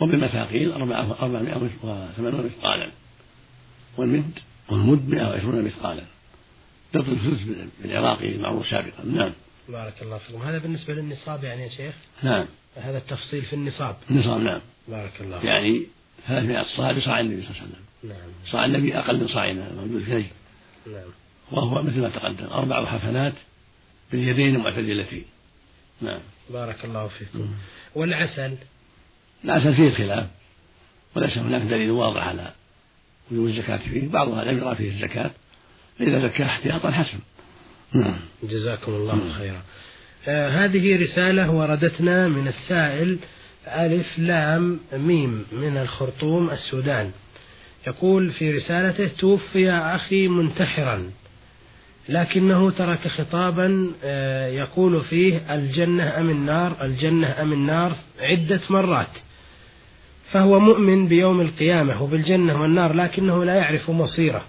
وبالمثاقيل 0.00 0.72
أربعمائة 0.72 1.70
وثمانون 1.82 2.46
مثقالا 2.46 2.90
والمد 3.96 4.38
والمد 4.70 5.08
مائة 5.08 5.28
وعشرون 5.28 5.64
مثقالا. 5.64 6.04
ضبط 6.94 7.08
الفلوس 7.08 7.38
بالعراقي 7.82 8.28
المعروف 8.28 8.68
سابقا. 8.68 9.04
نعم. 9.04 9.32
بارك 9.68 10.02
الله 10.02 10.18
فيكم. 10.18 10.42
هذا 10.42 10.58
بالنسبة 10.58 10.94
للنصاب 10.94 11.44
يعني 11.44 11.62
يا 11.62 11.68
شيخ؟ 11.68 11.94
نعم. 12.22 12.46
هذا 12.76 12.98
التفصيل 12.98 13.42
في 13.42 13.52
النصاب. 13.52 13.96
النصاب 14.10 14.40
نعم. 14.40 14.60
بارك 14.88 15.20
الله 15.20 15.36
فيكم 15.36 15.48
يعني 15.48 15.86
300 16.28 16.62
صاع 16.62 16.92
بصاع 16.92 17.20
النبي 17.20 17.42
صلى 17.42 17.50
الله 17.50 17.60
عليه 17.60 17.72
وسلم. 17.72 17.84
نعم. 18.04 18.30
صاع 18.44 18.64
النبي 18.64 18.98
أقل 18.98 19.20
من 19.20 19.28
صاعنا 19.28 19.70
الموجود 19.70 20.02
في 20.02 20.14
نجد 20.14 20.30
نعم. 20.86 21.10
وهو 21.52 21.82
مثل 21.82 22.00
ما 22.00 22.08
تقدم 22.08 22.46
أربع 22.46 22.86
حفنات 22.86 23.34
باليدين 24.12 24.56
المعتدلتين 24.56 25.24
نعم. 26.00 26.20
بارك 26.50 26.84
الله 26.84 27.08
فيكم. 27.08 27.50
والعسل؟ 27.94 28.54
العسل 29.44 29.74
فيه 29.74 29.90
خلاف. 29.90 30.26
وليس 31.16 31.38
هناك 31.38 31.62
دليل 31.62 31.90
واضح 31.90 32.22
على 32.22 32.52
وجوب 33.30 33.46
الزكاة 33.46 33.76
فيه. 33.76 34.08
بعضها 34.08 34.44
لم 34.44 34.58
يرى 34.58 34.74
فيه 34.76 34.88
الزكاة. 34.88 35.30
فإذا 35.98 36.28
زكاه 36.28 36.46
احتياطا 36.46 36.90
حسن. 36.90 37.18
نعم. 37.92 38.16
جزاكم 38.42 38.92
الله 38.92 39.32
خيرا. 39.32 39.62
آه 40.28 40.64
هذه 40.64 41.02
رسالة 41.02 41.50
وردتنا 41.50 42.28
من 42.28 42.48
السائل 42.48 43.18
ألف 43.66 44.18
لام 44.18 44.80
ميم 44.92 45.44
من 45.52 45.76
الخرطوم 45.76 46.50
السودان. 46.50 47.10
يقول 47.86 48.32
في 48.32 48.56
رسالته 48.56 49.08
توفي 49.18 49.70
أخي 49.70 50.28
منتحرا. 50.28 51.10
لكنه 52.08 52.70
ترك 52.70 53.08
خطابا 53.08 53.90
آه، 54.04 54.46
يقول 54.46 55.00
فيه 55.00 55.54
الجنة 55.54 56.20
أم 56.20 56.30
النار 56.30 56.84
الجنة 56.84 57.42
أم 57.42 57.52
النار 57.52 57.96
عدة 58.20 58.60
مرات. 58.70 59.18
فهو 60.30 60.58
مؤمن 60.58 61.08
بيوم 61.08 61.40
القيامة 61.40 62.02
وبالجنة 62.02 62.60
والنار 62.60 62.92
لكنه 62.92 63.44
لا 63.44 63.54
يعرف 63.54 63.90
مصيره. 63.90 64.42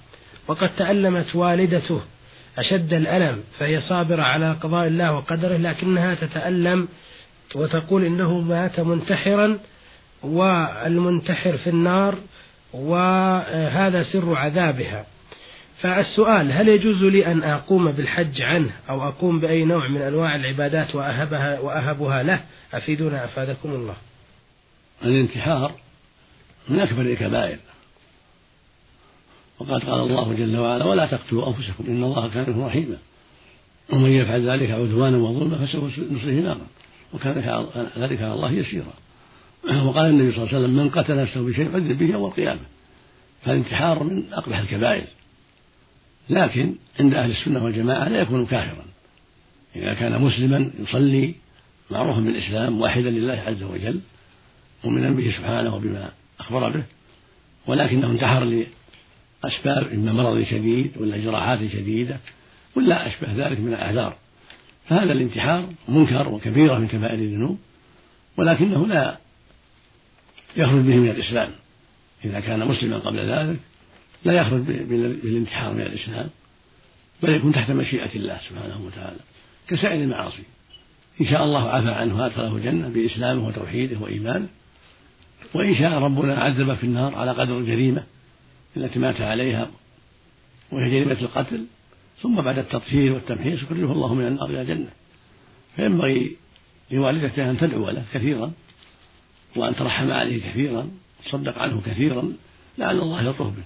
وقد 0.48 0.76
تألمت 0.76 1.36
والدته 1.36 2.02
أشد 2.58 2.94
الألم 2.94 3.44
فهي 3.60 3.82
صابرة 3.82 4.24
على 4.24 4.52
قضاء 4.52 4.88
الله 4.88 5.14
وقدره 5.16 5.58
لكنها 5.58 6.16
تتألم 6.16 6.88
وتقول 7.56 8.06
إنه 8.06 8.42
مات 8.42 8.80
منتحرا 8.80 9.60
والمنتحر 10.24 11.58
في 11.58 11.70
النار 11.70 12.18
وهذا 12.74 14.04
سر 14.04 14.36
عذابها. 14.36 15.06
فالسؤال 15.84 16.52
هل 16.52 16.68
يجوز 16.68 17.04
لي 17.04 17.26
أن 17.26 17.44
أقوم 17.44 17.92
بالحج 17.92 18.42
عنه 18.42 18.70
أو 18.90 19.08
أقوم 19.08 19.40
بأي 19.40 19.66
نوع 19.66 19.88
من 19.88 20.02
أنواع 20.02 20.36
العبادات 20.36 20.96
وأهبها 20.96 21.60
وأهبها 21.60 22.24
له؟ 22.24 22.44
أفيدونا 22.74 23.26
أفادكم 23.26 23.70
الله. 23.70 23.96
الانتحار 25.06 25.72
من 26.70 26.80
أكبر 26.80 27.02
الكبائر. 27.02 27.58
وقد 29.60 29.84
قال 29.84 30.00
الله 30.00 30.34
جل 30.34 30.58
وعلا 30.58 30.86
ولا 30.86 31.06
تقتلوا 31.06 31.48
أنفسكم 31.48 31.84
إن 31.88 32.04
الله 32.04 32.30
كان 32.34 32.44
بكم 32.44 32.62
رحيما. 32.62 32.98
ومن 33.94 34.12
يفعل 34.12 34.50
ذلك 34.50 34.72
عدوانا 34.72 35.18
وظلما 35.18 35.66
فسوف 35.66 36.00
نصليه 36.00 36.42
نارا 36.42 36.68
وكان 37.14 37.34
ذلك 37.98 38.22
على 38.22 38.34
الله 38.34 38.52
يسيرا. 38.52 38.94
وقال 39.64 40.10
النبي 40.10 40.32
صلى 40.32 40.44
الله 40.44 40.56
عليه 40.56 40.64
وسلم 40.64 40.78
من 40.78 40.90
قتل 40.90 41.22
نفسه 41.22 41.46
بشيء 41.48 41.76
عذب 41.76 41.98
به 41.98 42.06
يوم 42.06 42.26
القيامة. 42.26 42.62
فالانتحار 43.46 44.04
من 44.04 44.34
أقبح 44.34 44.60
الكبائر. 44.60 45.08
لكن 46.30 46.76
عند 47.00 47.14
أهل 47.14 47.32
السنة 47.32 47.64
والجماعة 47.64 48.10
لا 48.10 48.22
يكون 48.22 48.46
كافرا. 48.46 48.86
إذا 49.76 49.94
كان 49.94 50.22
مسلما 50.22 50.72
يصلي 50.80 51.36
معروفا 51.92 52.20
بالإسلام 52.20 52.82
واحدا 52.82 53.10
لله 53.10 53.44
عز 53.48 53.64
وجل 53.64 54.00
مؤمنا 54.84 55.10
به 55.10 55.32
سبحانه 55.32 55.76
وبما 55.76 56.12
أخبر 56.40 56.70
به 56.70 56.84
ولكنه 57.68 58.12
انتحر 58.12 58.44
لأسباب 59.44 59.94
إما 59.94 60.14
مرض 60.14 60.44
شديد 60.44 60.92
ولا 60.98 61.18
جراحات 61.18 61.60
شديدة 61.60 62.20
ولا 62.76 63.08
أشبه 63.08 63.48
ذلك 63.48 63.60
من 63.60 63.74
الأعذار. 63.74 64.18
فهذا 64.90 65.12
الانتحار 65.12 65.70
منكر 65.88 66.30
وكبيرة 66.30 66.78
من 66.78 66.88
كبائر 66.88 67.14
الذنوب 67.14 67.60
ولكنه 68.38 68.88
لا 68.88 69.18
يخرج 70.58 70.82
به 70.82 70.96
من 70.96 71.10
الإسلام. 71.10 71.52
إذا 72.26 72.40
كان 72.40 72.68
مسلما 72.68 72.98
قبل 72.98 73.20
ذلك 73.30 73.60
لا 74.26 74.34
يخرج 74.34 74.62
بالانتحار 74.62 75.74
من 75.74 75.82
الإسلام 75.82 76.30
بل 77.24 77.30
يكون 77.30 77.54
تحت 77.54 77.72
مشيئة 77.72 78.16
الله 78.16 78.40
سبحانه 78.50 78.82
وتعالى 78.86 79.20
كسائر 79.68 80.04
المعاصي. 80.04 80.44
إن 81.22 81.26
شاء 81.26 81.44
الله 81.44 81.70
عفى 81.70 81.92
عنه 81.92 82.20
وأدخله 82.20 82.56
الجنة 82.56 82.90
بإسلامه 82.90 83.48
وتوحيده 83.48 84.00
وإيمانه. 84.00 84.48
وإن 85.54 85.76
شاء 85.76 86.00
ربنا 86.00 86.36
عذب 86.36 86.74
في 86.74 86.84
النار 86.84 87.16
على 87.16 87.32
قدر 87.32 87.58
الجريمة 87.58 88.04
التي 88.78 89.00
مات 89.00 89.22
عليها 89.22 89.72
وهي 90.72 90.90
جريمة 90.90 91.22
القتل 91.22 91.66
ثم 92.22 92.42
بعد 92.42 92.58
التطهير 92.58 93.14
والتمحيص 93.14 93.64
يخرجه 93.64 93.92
الله 93.92 94.14
من 94.14 94.28
النار 94.28 94.50
إلى 94.50 94.62
الجنة. 94.62 94.90
فينبغي 95.76 96.38
لوالدته 96.92 97.50
أن 97.50 97.58
تدعو 97.58 97.90
له 97.90 98.04
كثيرا 98.14 98.52
وأن 99.56 99.76
ترحم 99.76 100.12
عليه 100.12 100.50
كثيرا 100.50 100.92
تصدق 101.26 101.60
عنه 101.60 101.82
كثيرا 101.86 102.34
لعل 102.78 103.00
الله 103.00 103.22
يلطف 103.22 103.48
به. 103.48 103.64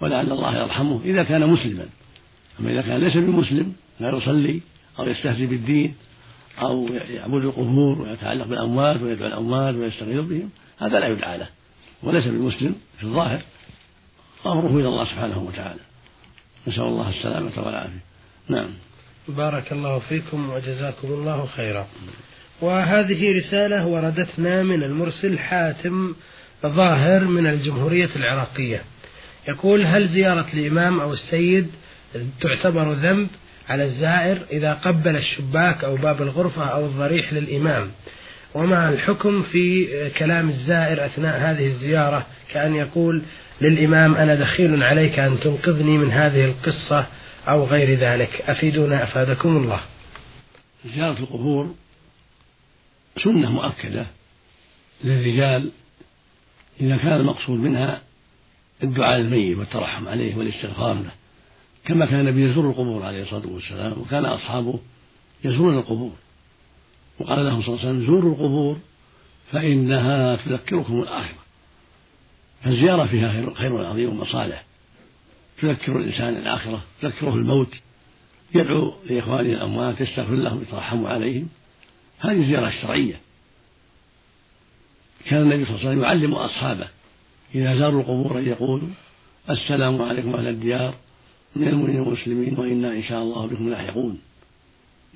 ولعل 0.00 0.32
الله 0.32 0.58
يرحمه 0.62 1.00
إذا 1.04 1.22
كان 1.22 1.46
مسلما. 1.46 1.86
أما 2.60 2.72
إذا 2.72 2.82
كان 2.82 3.00
ليس 3.00 3.16
بمسلم 3.16 3.72
لا 4.00 4.16
يصلي 4.16 4.60
أو 4.98 5.04
يستهزئ 5.04 5.46
بالدين 5.46 5.94
أو 6.60 6.88
يعبد 7.10 7.44
القبور 7.44 8.02
ويتعلق 8.02 8.46
بالأموات 8.46 9.02
ويدعو 9.02 9.28
الأموات 9.28 9.74
ويستغيث 9.74 10.20
بهم 10.20 10.50
هذا 10.78 11.00
لا 11.00 11.08
يدعى 11.08 11.38
له. 11.38 11.48
وليس 12.02 12.24
بالمسلم 12.24 12.74
في 12.98 13.04
الظاهر 13.04 13.42
أمره 14.46 14.80
إلى 14.80 14.88
الله 14.88 15.04
سبحانه 15.04 15.38
وتعالى. 15.38 15.80
نسأل 16.66 16.82
الله 16.82 17.08
السلامة 17.08 17.52
والعافية. 17.56 18.00
نعم. 18.48 18.70
بارك 19.28 19.72
الله 19.72 19.98
فيكم 19.98 20.50
وجزاكم 20.50 21.08
الله 21.08 21.46
خيرا. 21.46 21.86
وهذه 22.60 23.38
رسالة 23.38 23.86
وردتنا 23.86 24.62
من 24.62 24.82
المرسل 24.82 25.38
حاتم 25.38 26.14
ظاهر 26.66 27.24
من 27.24 27.46
الجمهورية 27.46 28.10
العراقية. 28.16 28.82
يقول 29.48 29.86
هل 29.86 30.08
زيارة 30.08 30.46
الإمام 30.54 31.00
أو 31.00 31.12
السيد 31.12 31.70
تعتبر 32.40 32.92
ذنب 32.92 33.28
على 33.68 33.84
الزائر 33.84 34.42
إذا 34.50 34.72
قبل 34.72 35.16
الشباك 35.16 35.84
أو 35.84 35.96
باب 35.96 36.22
الغرفة 36.22 36.64
أو 36.64 36.86
الضريح 36.86 37.32
للإمام؟ 37.32 37.90
وما 38.54 38.88
الحكم 38.88 39.42
في 39.42 39.88
كلام 40.10 40.48
الزائر 40.48 41.06
أثناء 41.06 41.40
هذه 41.40 41.66
الزيارة 41.66 42.26
كأن 42.52 42.74
يقول 42.74 43.22
للإمام 43.60 44.14
أنا 44.14 44.34
دخيل 44.34 44.82
عليك 44.82 45.18
أن 45.18 45.40
تنقذني 45.40 45.98
من 45.98 46.10
هذه 46.10 46.44
القصة 46.44 47.06
أو 47.48 47.64
غير 47.64 47.98
ذلك؟ 47.98 48.42
أفيدونا 48.46 49.02
أفادكم 49.04 49.56
الله. 49.56 49.80
زيارة 50.94 51.18
القبور 51.18 51.74
سنة 53.24 53.50
مؤكدة 53.50 54.06
للرجال 55.04 55.70
إذا 56.80 56.96
كان 56.96 57.20
المقصود 57.20 57.60
منها 57.60 58.02
الدعاء 58.82 59.18
للميت 59.18 59.58
والترحم 59.58 60.08
عليه 60.08 60.36
والاستغفار 60.36 60.94
له. 60.94 61.10
كما 61.84 62.06
كان 62.06 62.20
النبي 62.20 62.50
يزور 62.50 62.70
القبور 62.70 63.02
عليه 63.02 63.22
الصلاة 63.22 63.46
والسلام 63.46 64.00
وكان 64.00 64.24
أصحابه 64.24 64.78
يزورون 65.44 65.78
القبور. 65.78 66.12
وقال 67.18 67.44
لهم 67.44 67.62
صلى 67.62 67.68
الله 67.68 67.80
عليه 67.80 67.90
وسلم 67.90 68.06
زوروا 68.06 68.32
القبور 68.32 68.78
فإنها 69.52 70.36
تذكركم 70.36 71.02
الآخرة. 71.02 71.38
فالزيارة 72.64 73.06
فيها 73.06 73.54
خير, 73.54 73.86
عظيم 73.86 74.08
ومصالح. 74.08 74.64
تذكر 75.62 75.98
الإنسان 75.98 76.36
الآخرة 76.36 76.80
تذكره 77.02 77.34
الموت 77.34 77.74
يدعو 78.54 78.94
لإخوانه 79.10 79.52
الأموات 79.52 80.00
يستغفر 80.00 80.34
لهم 80.34 80.62
يترحم 80.62 81.06
عليهم. 81.06 81.48
هذه 82.18 82.40
الزيارة 82.40 82.68
الشرعية 82.68 83.20
كان 85.24 85.42
النبي 85.42 85.64
صلى 85.64 85.74
الله 85.74 85.80
عليه 85.80 85.90
وسلم 85.90 86.02
يعلم 86.02 86.34
أصحابه 86.34 86.88
إذا 87.56 87.78
زاروا 87.78 88.00
القبور 88.00 88.38
أن 88.38 88.46
يقولوا 88.46 88.88
السلام 89.50 90.02
عليكم 90.02 90.34
أهل 90.34 90.48
الديار 90.48 90.94
من 91.56 91.68
المؤمنين 91.68 92.00
والمسلمين؟ 92.00 92.58
وإنا 92.58 92.92
إن 92.92 93.02
شاء 93.02 93.22
الله 93.22 93.46
بكم 93.46 93.68
لاحقون. 93.68 94.18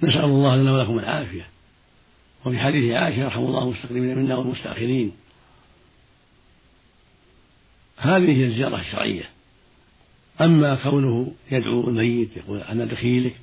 نسأل 0.02 0.24
الله 0.24 0.56
لنا 0.56 0.72
ولكم 0.72 0.98
العافية. 0.98 1.46
وفي 2.44 2.58
حديث 2.58 2.92
عائشة 2.92 3.20
يرحم 3.20 3.40
الله 3.40 3.62
المستقدمين 3.62 4.18
منا 4.18 4.36
والمستأخرين. 4.36 5.12
هذه 7.96 8.30
هي 8.30 8.44
الزيارة 8.44 8.80
الشرعية. 8.80 9.24
أما 10.40 10.74
كونه 10.74 11.32
يدعو 11.50 11.88
الميت 11.88 12.36
يقول 12.36 12.58
أنا 12.58 12.84
دخيلك 12.84 13.36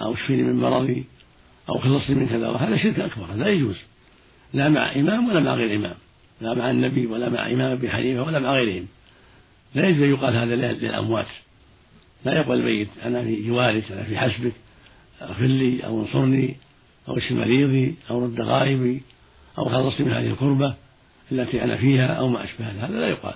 أو 0.00 0.14
اشفيني 0.14 0.42
من 0.42 0.60
مرضي 0.60 1.04
أو 1.68 1.78
خلصني 1.78 2.16
من 2.16 2.28
كذا 2.28 2.48
هذا 2.48 2.76
شرك 2.76 3.00
أكبر 3.00 3.34
لا 3.34 3.48
يجوز. 3.48 3.76
لا 4.52 4.68
مع 4.68 4.94
إمام 4.94 5.28
ولا 5.28 5.40
مع 5.40 5.54
غير 5.54 5.76
إمام. 5.76 5.96
لا 6.40 6.54
مع 6.54 6.70
النبي 6.70 7.06
ولا 7.06 7.28
مع 7.28 7.50
إمام 7.50 7.72
أبي 7.72 7.90
حنيفة 7.90 8.22
ولا 8.22 8.38
مع 8.38 8.52
غيرهم. 8.54 8.86
لا 9.74 9.88
يجوز 9.88 10.02
أن 10.02 10.10
يقال 10.10 10.36
هذا 10.36 10.56
للأموات. 10.56 11.26
لا 12.24 12.40
يقول 12.40 12.60
الميت 12.60 12.88
أنا 13.04 13.22
في 13.22 13.46
جوارك 13.46 13.92
أنا 13.92 14.02
في 14.02 14.18
حسبك 14.18 14.52
أغفر 15.22 15.44
لي 15.44 15.86
أو 15.86 16.00
انصرني 16.00 16.56
أو 17.08 17.16
اشف 17.16 17.32
مريضي 17.32 17.94
أو 18.10 18.24
رد 18.24 18.40
غائبي 18.40 19.02
أو 19.58 19.64
خلصني 19.64 20.06
من 20.06 20.12
هذه 20.12 20.30
الكربة 20.30 20.74
التي 21.32 21.64
أنا 21.64 21.76
فيها 21.76 22.06
أو 22.06 22.28
ما 22.28 22.44
أشبه 22.44 22.66
هذا. 22.66 22.98
لا 22.98 23.08
يقال. 23.08 23.34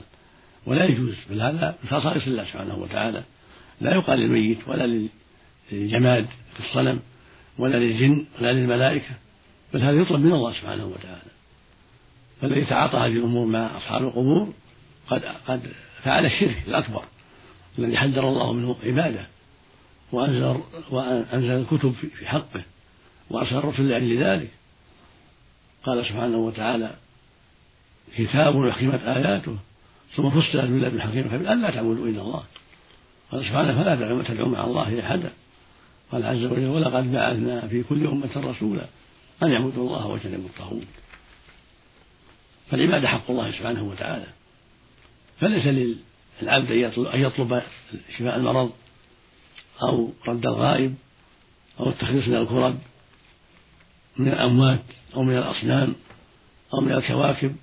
ولا 0.67 0.85
يجوز. 0.85 1.15
بل 1.31 1.41
هذا 1.41 1.79
من 1.83 1.91
خصائص 1.91 2.27
الله 2.27 2.45
سبحانه 2.45 2.79
وتعالى. 2.79 3.23
لا 3.81 3.95
يقال 3.95 4.19
للميت 4.19 4.69
ولا 4.69 5.09
للجماد 5.73 6.27
في 6.55 6.61
الصنم 6.61 7.01
ولا 7.59 7.77
للجن 7.77 8.27
ولا 8.39 8.53
للملائكة. 8.53 9.15
بل 9.75 9.83
هذا 9.83 10.01
يطلب 10.01 10.21
من 10.21 10.33
الله 10.33 10.53
سبحانه 10.53 10.87
وتعالى. 10.87 11.31
فالذي 12.41 12.65
تعاطى 12.65 12.97
هذه 12.97 13.13
الأمور 13.13 13.47
مع 13.47 13.77
أصحاب 13.77 14.03
القبور 14.03 14.53
قد 15.09 15.23
قد 15.49 15.73
فعل 16.03 16.27
الشرك 16.27 16.63
الأكبر 16.69 17.05
الذي 17.79 17.97
حذر 17.97 18.29
الله 18.29 18.53
منه 18.53 18.77
عباده 18.85 19.27
وأنزل 20.13 20.61
وأنزل 20.91 21.51
الكتب 21.51 21.93
في 21.93 22.27
حقه 22.27 22.63
وأرسل 23.31 23.57
الرسل 23.57 23.89
لأجل 23.89 24.23
ذلك. 24.23 24.51
قال 25.85 26.07
سبحانه 26.07 26.37
وتعالى 26.37 26.91
كتاب 28.17 28.67
أحكمت 28.67 29.03
آياته 29.03 29.57
ثم 30.17 30.31
فصلت 30.31 30.65
من 30.65 30.81
لدن 30.81 31.03
حكيم 31.03 31.29
خبير 31.29 31.71
تعبدوا 31.71 32.07
إلا 32.07 32.23
الله. 32.23 32.43
قال 33.33 33.45
سبحانه 33.45 33.83
فلا 33.83 34.23
تدعوا 34.23 34.49
مع 34.49 34.65
الله 34.65 35.01
أحدا. 35.01 35.31
قال 36.13 36.27
عز 36.27 36.45
وجل 36.45 36.67
ولقد 36.67 37.13
بعثنا 37.13 37.69
في 37.69 37.83
كل 37.83 38.07
أمة 38.07 38.31
رسولا 38.37 38.87
أن 39.43 39.51
يعبدوا 39.51 39.87
الله 39.87 40.07
واجتنبوا 40.07 40.49
الطاغوت. 40.49 40.87
فالعبادة 42.71 43.09
حق 43.09 43.31
الله 43.31 43.51
سبحانه 43.51 43.83
وتعالى. 43.83 44.27
فليس 45.41 45.67
للعبد 46.43 46.71
أن 47.15 47.21
يطلب 47.21 47.63
شفاء 48.19 48.37
المرض 48.37 48.73
أو 49.83 50.13
رد 50.29 50.47
الغائب 50.47 50.95
أو 51.81 51.89
التخليص 51.89 52.29
من 52.29 52.37
الكرب 52.37 52.79
من 54.17 54.29
الأموات 54.29 54.85
أو 55.15 55.23
من 55.23 55.37
الأصنام 55.37 55.95
أو 56.75 56.81
من 56.81 56.93
الكواكب 56.93 57.57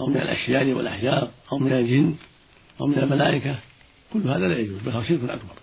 أو 0.00 0.06
من 0.06 0.16
الأشجار 0.16 0.74
والأحجار 0.74 1.30
أو 1.52 1.58
من 1.58 1.72
الجن 1.72 2.16
أو 2.80 2.86
من 2.86 2.98
الملائكة. 2.98 3.58
كل 4.12 4.28
هذا 4.28 4.48
لا 4.48 4.58
يجوز 4.58 4.78
بل 4.80 4.92
هو 4.92 5.02
شرك 5.02 5.30
أكبر. 5.30 5.54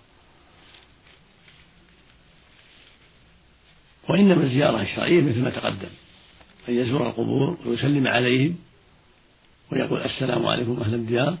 وإنما 4.08 4.44
الزيارة 4.44 4.82
الشرعية 4.82 5.22
مثل 5.22 5.42
ما 5.42 5.50
تقدم 5.50 5.88
أن 6.68 6.74
يزور 6.74 7.06
القبور 7.06 7.58
ويسلم 7.66 8.06
عليهم 8.06 8.56
ويقول 9.72 10.00
السلام 10.00 10.46
عليكم 10.46 10.80
أهل 10.80 10.94
الديار 10.94 11.38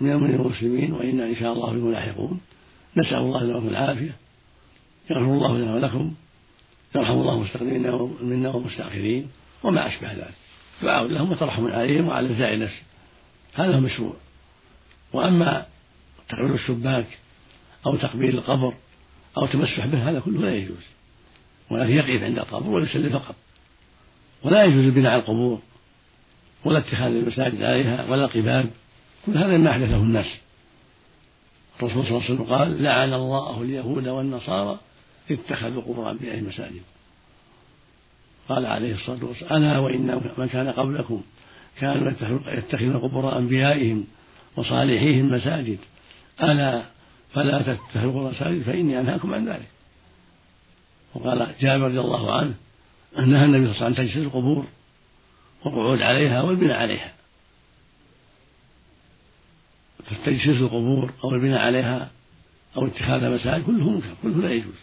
من 0.00 0.10
المؤمنين 0.10 0.40
والمسلمين 0.40 0.92
وإنا 0.92 1.26
إن 1.26 1.36
شاء 1.36 1.52
الله 1.52 1.72
بكم 1.72 1.92
لاحقون. 1.92 2.40
نسأل 2.96 3.18
الله 3.18 3.44
ولكم 3.44 3.68
العافية. 3.68 4.16
يغفر 5.10 5.22
الله 5.22 5.58
لنا 5.58 5.74
ولكم. 5.74 6.14
يرحم 6.94 7.12
الله 7.12 7.34
المستقدمين 7.34 7.82
منا 8.22 8.48
والمستأخرين 8.48 9.28
وما 9.62 9.86
أشبه 9.86 10.12
ذلك. 10.12 10.34
دعاء 10.82 11.04
لهم 11.04 11.32
وترحم 11.32 11.66
عليهم 11.66 12.08
وعلى 12.08 12.28
الزائر 12.28 12.58
نفسه. 12.58 12.82
هذا 13.54 13.76
هو 13.76 13.80
مشروع 13.80 14.14
وأما 15.12 15.66
تقبيل 16.28 16.52
الشباك 16.52 17.06
أو 17.86 17.96
تقبيل 17.96 18.38
القبر 18.38 18.74
أو 19.38 19.46
تمسح 19.46 19.86
به 19.86 20.10
هذا 20.10 20.20
كله 20.20 20.40
لا 20.40 20.54
يجوز. 20.54 20.84
ولكن 21.70 21.92
يقف 21.92 22.22
عند 22.22 22.38
القبر 22.38 22.70
ويسلم 22.70 23.18
فقط. 23.18 23.34
ولا 24.42 24.64
يجوز 24.64 25.06
على 25.06 25.16
القبور. 25.16 25.60
ولا 26.64 26.78
اتخاذ 26.78 27.12
المساجد 27.12 27.62
عليها 27.62 28.10
ولا 28.10 28.24
القباب 28.24 28.70
كل 29.26 29.38
هذا 29.38 29.56
ما 29.56 29.70
أحدثه 29.70 29.96
الناس. 29.96 30.26
الرسول 31.82 32.02
صلى 32.04 32.10
الله 32.10 32.22
عليه 32.22 32.34
وسلم 32.34 32.54
قال 32.54 32.82
لعن 32.82 33.12
الله 33.12 33.62
اليهود 33.62 34.08
والنصارى 34.08 34.78
اتخذوا 35.30 35.82
قبور 35.82 36.10
أنبيائهم 36.10 36.44
مساجد 36.44 36.82
قال 38.48 38.66
عليه 38.66 38.94
الصلاة 38.94 39.24
والسلام 39.24 39.62
ألا 39.62 39.78
وإن 39.78 40.20
من 40.38 40.48
كان 40.48 40.68
قبلكم 40.68 41.22
كانوا 41.78 42.12
يتخذون 42.46 42.96
قبور 42.96 43.38
أنبيائهم 43.38 44.04
وصالحيهم 44.56 45.32
مساجد. 45.32 45.78
ألا 46.42 46.82
فلا 47.32 47.62
تتخذوا 47.62 48.10
قبور 48.10 48.30
مساجد 48.30 48.62
فإني 48.62 49.00
أنهاكم 49.00 49.34
عن 49.34 49.48
ذلك. 49.48 49.68
وقال 51.14 51.54
جابر 51.60 51.84
رضي 51.84 52.00
الله 52.00 52.32
عنه 52.32 52.54
نهى 53.16 53.44
النبي 53.44 53.74
صلى 53.74 53.76
الله 53.76 53.76
عليه 53.76 53.76
وسلم 53.76 53.86
عن 53.86 53.94
تجسيس 53.94 54.16
القبور. 54.16 54.64
والقعود 55.64 56.02
عليها 56.02 56.42
والبناء 56.42 56.76
عليها. 56.76 57.12
فتجسيس 60.04 60.60
القبور 60.60 61.12
أو 61.24 61.30
البناء 61.30 61.60
عليها 61.60 62.10
أو 62.76 62.86
اتخاذ 62.86 63.30
مساجد 63.30 63.64
كله 63.64 63.90
منكر 63.90 64.14
كله 64.22 64.36
لا 64.36 64.50
يجوز. 64.50 64.74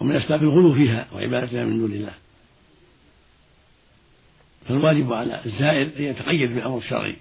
ومن 0.00 0.16
أسباب 0.16 0.42
الغلو 0.42 0.74
فيها 0.74 1.06
وعبادتها 1.12 1.64
من 1.64 1.78
دون 1.78 1.92
الله. 1.92 2.14
فالواجب 4.68 5.12
على 5.12 5.40
الزائر 5.46 5.96
أن 5.96 6.02
يتقيد 6.02 6.54
بالأمر 6.54 6.78
الشرعي 6.78 7.16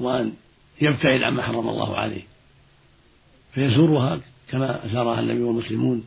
وأن 0.00 0.32
يبتعد 0.80 1.22
عما 1.22 1.42
حرم 1.42 1.68
الله 1.68 1.96
عليه. 1.96 2.22
فيزورها 3.54 4.20
كما 4.48 4.80
زارها 4.92 5.20
النبي 5.20 5.42
والمسلمون 5.42 6.04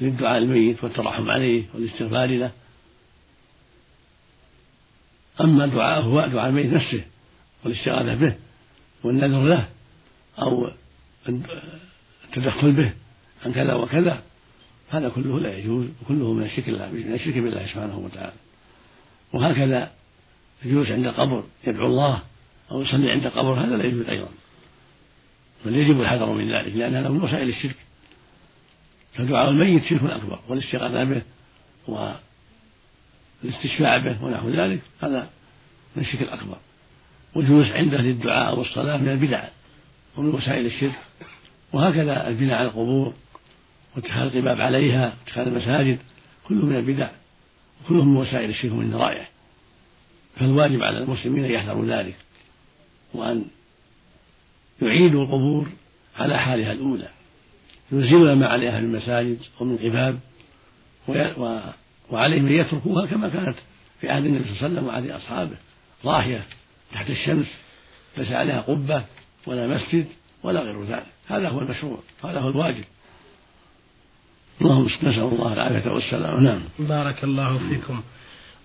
للدعاء 0.00 0.38
الميت 0.38 0.84
والترحم 0.84 1.30
عليه 1.30 1.64
والاستغفار 1.74 2.38
له. 2.38 2.52
أما 5.40 5.66
دعاءه 5.66 6.00
هو 6.00 6.26
دعاء 6.26 6.48
الميت 6.48 6.72
نفسه 6.72 7.04
والاستغاثة 7.64 8.14
به 8.14 8.34
والنذر 9.04 9.42
له 9.42 9.68
أو 10.38 10.70
التدخل 12.28 12.72
به 12.72 12.92
عن 13.44 13.52
كذا 13.52 13.74
وكذا. 13.74 14.22
هذا 14.90 15.08
كله 15.08 15.40
لا 15.40 15.58
يجوز 15.58 15.86
وكله 16.02 16.32
من 16.32 16.42
الشرك 16.42 16.68
من 16.68 17.14
الشرك 17.14 17.34
بالله 17.34 17.66
سبحانه 17.66 17.98
وتعالى. 17.98 18.32
وهكذا 19.32 19.90
الجلوس 20.64 20.88
عند 20.90 21.06
القبر 21.06 21.44
يدعو 21.66 21.86
الله 21.86 22.22
أو 22.70 22.82
يصلي 22.82 23.10
عند 23.10 23.26
القبر 23.26 23.52
هذا 23.52 23.76
لا 23.76 23.84
يجوز 23.84 24.06
أيضا. 24.06 24.28
بل 25.64 25.76
يجب 25.76 26.00
الحذر 26.00 26.32
من 26.32 26.56
ذلك 26.56 26.76
لأن 26.76 26.94
هذا 26.94 27.08
من 27.08 27.22
وسائل 27.22 27.48
الشرك. 27.48 27.76
فدعاء 29.14 29.50
الميت 29.50 29.84
شرك 29.84 30.02
أكبر 30.02 30.38
والاستغاثة 30.48 31.04
به 31.04 31.22
والاستشفاع 33.42 33.98
به 33.98 34.24
ونحو 34.24 34.50
ذلك 34.50 34.82
هذا 35.02 35.30
من 35.96 36.02
الشرك 36.02 36.22
الأكبر 36.22 36.56
والجلوس 37.34 37.66
عنده 37.66 38.00
للدعاء 38.00 38.58
والصلاة 38.58 38.96
من 38.96 39.08
البدع 39.08 39.48
ومن 40.16 40.34
وسائل 40.34 40.66
الشرك 40.66 40.98
وهكذا 41.72 42.28
البناء 42.28 42.58
على 42.58 42.68
القبور 42.68 43.14
واتخاذ 43.96 44.22
القباب 44.22 44.60
عليها 44.60 45.14
واتخاذ 45.20 45.46
المساجد 45.46 45.98
كله 46.48 46.66
من 46.66 46.76
البدع 46.76 47.08
وكله 47.84 48.04
من 48.04 48.16
وسائل 48.16 48.50
الشرك 48.50 48.72
ومن 48.72 48.90
ذرائعه 48.90 49.26
فالواجب 50.36 50.82
على 50.82 50.98
المسلمين 50.98 51.44
أن 51.44 51.50
يحذروا 51.50 51.86
ذلك 51.86 52.16
وأن 53.14 53.44
يعيدوا 54.82 55.24
القبور 55.24 55.68
على 56.16 56.38
حالها 56.38 56.72
الأولى. 56.72 57.08
ينزلون 57.92 58.32
ما 58.32 58.46
عليها 58.46 58.80
من 58.80 58.92
مساجد 58.92 59.38
ومن 59.60 59.76
قباب 59.76 60.18
وعليهم 62.12 62.46
أن 62.46 62.52
يتركوها 62.52 63.06
كما 63.06 63.28
كانت 63.28 63.56
في 64.00 64.08
عهد 64.08 64.24
النبي 64.24 64.44
صلى 64.44 64.52
الله 64.52 64.62
عليه 64.62 64.74
وسلم 64.74 64.86
وعهد 64.86 65.10
أصحابه. 65.10 65.56
ضاحية 66.04 66.44
تحت 66.92 67.10
الشمس 67.10 67.46
ليس 68.18 68.32
عليها 68.32 68.60
قبة 68.60 69.04
ولا 69.46 69.66
مسجد 69.66 70.06
ولا 70.42 70.60
غير 70.60 70.84
ذلك. 70.84 71.06
هذا 71.28 71.48
هو 71.48 71.60
المشروع 71.60 71.98
هذا 72.24 72.40
هو 72.40 72.48
الواجب. 72.48 72.84
اللهم 74.60 74.84
نسأل 74.84 75.22
الله 75.22 75.52
العافية 75.52 75.90
والسلامة. 75.90 76.40
نعم. 76.40 76.62
بارك 76.78 77.24
الله 77.24 77.58
فيكم. 77.58 78.02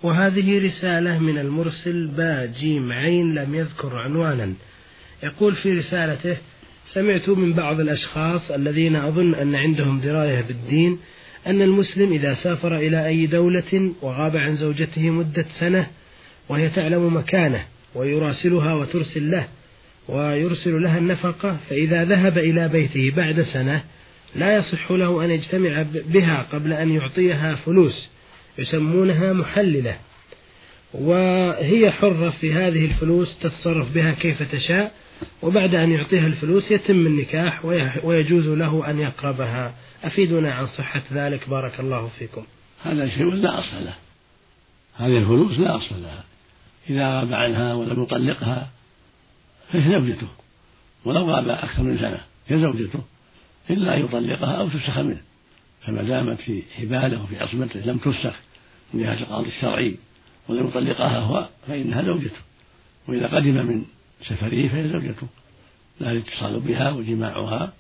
وهذه 0.04 0.66
رسالة 0.66 1.20
من 1.20 1.38
المرسل 1.38 2.08
با 2.08 2.46
جيم 2.46 2.92
عين 2.92 3.36
لم 3.36 3.56
يذكر 3.56 3.96
عنوانا. 3.96 4.54
يقول 5.24 5.56
في 5.56 5.72
رسالته 5.72 6.38
سمعت 6.94 7.30
من 7.30 7.54
بعض 7.54 7.80
الأشخاص 7.80 8.52
الذين 8.52 8.96
أظن 8.96 9.36
أن 9.36 9.56
عندهم 9.56 10.00
دراية 10.00 10.42
بالدين 10.42 11.00
أن 11.48 11.62
المسلم 11.62 12.12
إذا 12.14 12.34
سافر 12.34 12.76
إلى 12.76 13.08
أي 13.08 13.26
دولة 13.26 13.92
وغاب 14.02 14.36
عن 14.36 14.56
زوجته 14.56 15.10
مدة 15.10 15.46
سنة 15.60 15.88
وهي 16.50 16.70
تعلم 16.70 17.18
مكانه 17.18 17.66
ويراسلها 17.96 18.74
وترسل 18.74 19.32
له 19.32 19.48
ويرسل 20.08 20.84
لها 20.84 20.98
النفقة 20.98 21.58
فإذا 21.70 22.06
ذهب 22.06 22.38
إلى 22.38 22.68
بيته 22.68 23.12
بعد 23.16 23.42
سنة 23.42 23.84
لا 24.36 24.56
يصح 24.56 24.92
له 24.92 25.26
أن 25.26 25.32
يجتمع 25.32 25.86
بها 25.94 26.48
قبل 26.54 26.74
أن 26.74 26.92
يعطيها 26.92 27.56
فلوس 27.56 28.10
يسمونها 28.58 29.34
محللة. 29.34 29.98
وهي 30.94 31.92
حرة 31.92 32.30
في 32.30 32.54
هذه 32.54 32.86
الفلوس 32.86 33.40
تتصرف 33.40 33.94
بها 33.96 34.12
كيف 34.12 34.52
تشاء. 34.52 34.92
وبعد 35.41 35.75
أن 35.75 35.91
يعطيها 35.91 36.27
الفلوس 36.27 36.71
يتم 36.71 37.08
النكاح 37.08 37.65
ويجوز 38.03 38.47
له 38.47 38.89
أن 38.89 38.99
يقربها. 38.99 39.73
أفيدنا 40.03 40.53
عن 40.53 40.67
صحة 40.67 41.03
ذلك. 41.12 41.49
بارك 41.49 41.80
الله 41.80 42.10
فيكم. 42.19 42.43
هذا 42.84 43.10
شيء 43.10 43.34
لا 43.34 43.60
أصل 43.60 43.86
له. 43.86 43.93
هذه 44.95 45.17
الفلوس 45.17 45.60
لا 45.60 45.77
أصل 45.77 46.01
لها. 46.01 46.23
إذا 46.89 47.19
غاب 47.19 47.34
عنها 47.34 47.73
ولم 47.73 48.03
يطلقها 48.03 48.69
فهي 49.71 49.91
زوجته. 49.91 50.27
ولو 51.06 51.25
غاب 51.25 51.49
أكثر 51.49 51.84
من 51.84 51.97
سنة 51.97 52.21
هي 52.47 52.60
زوجته. 52.60 53.03
إلا 53.69 53.97
أن 53.97 54.03
يطلقها 54.03 54.51
أو 54.51 54.69
تفسخ 54.69 54.97
منه. 54.97 55.21
فما 55.82 56.03
دامت 56.03 56.39
في 56.39 56.63
حبالة 56.75 57.23
وفي 57.23 57.39
عصمته 57.39 57.80
لم 57.80 57.97
تفسخ 57.97 58.36
من 58.93 59.03
جهة 59.03 59.19
القاضي 59.19 59.47
الشرعي 59.47 59.95
ولم 60.47 60.67
يطلقها 60.67 61.19
هو 61.19 61.47
فإنها 61.67 62.03
زوجته. 62.03 62.41
وإذا 63.08 63.27
قدم 63.27 63.65
من 63.65 63.86
سفره 64.21 64.67
فهي 64.67 64.89
زوجته؟ 64.89 65.27
لا 65.99 66.12
الاتصال 66.12 66.60
بها 66.60 66.91
وجماعها 66.91 67.73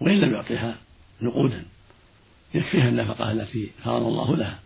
وإن 0.00 0.20
لم 0.20 0.32
يعطها 0.32 0.76
نقودا. 1.22 1.64
يكفيها 2.54 2.88
النفقة 2.88 3.32
التي 3.32 3.70
فرض 3.84 4.06
الله 4.06 4.36
لها. 4.36 4.58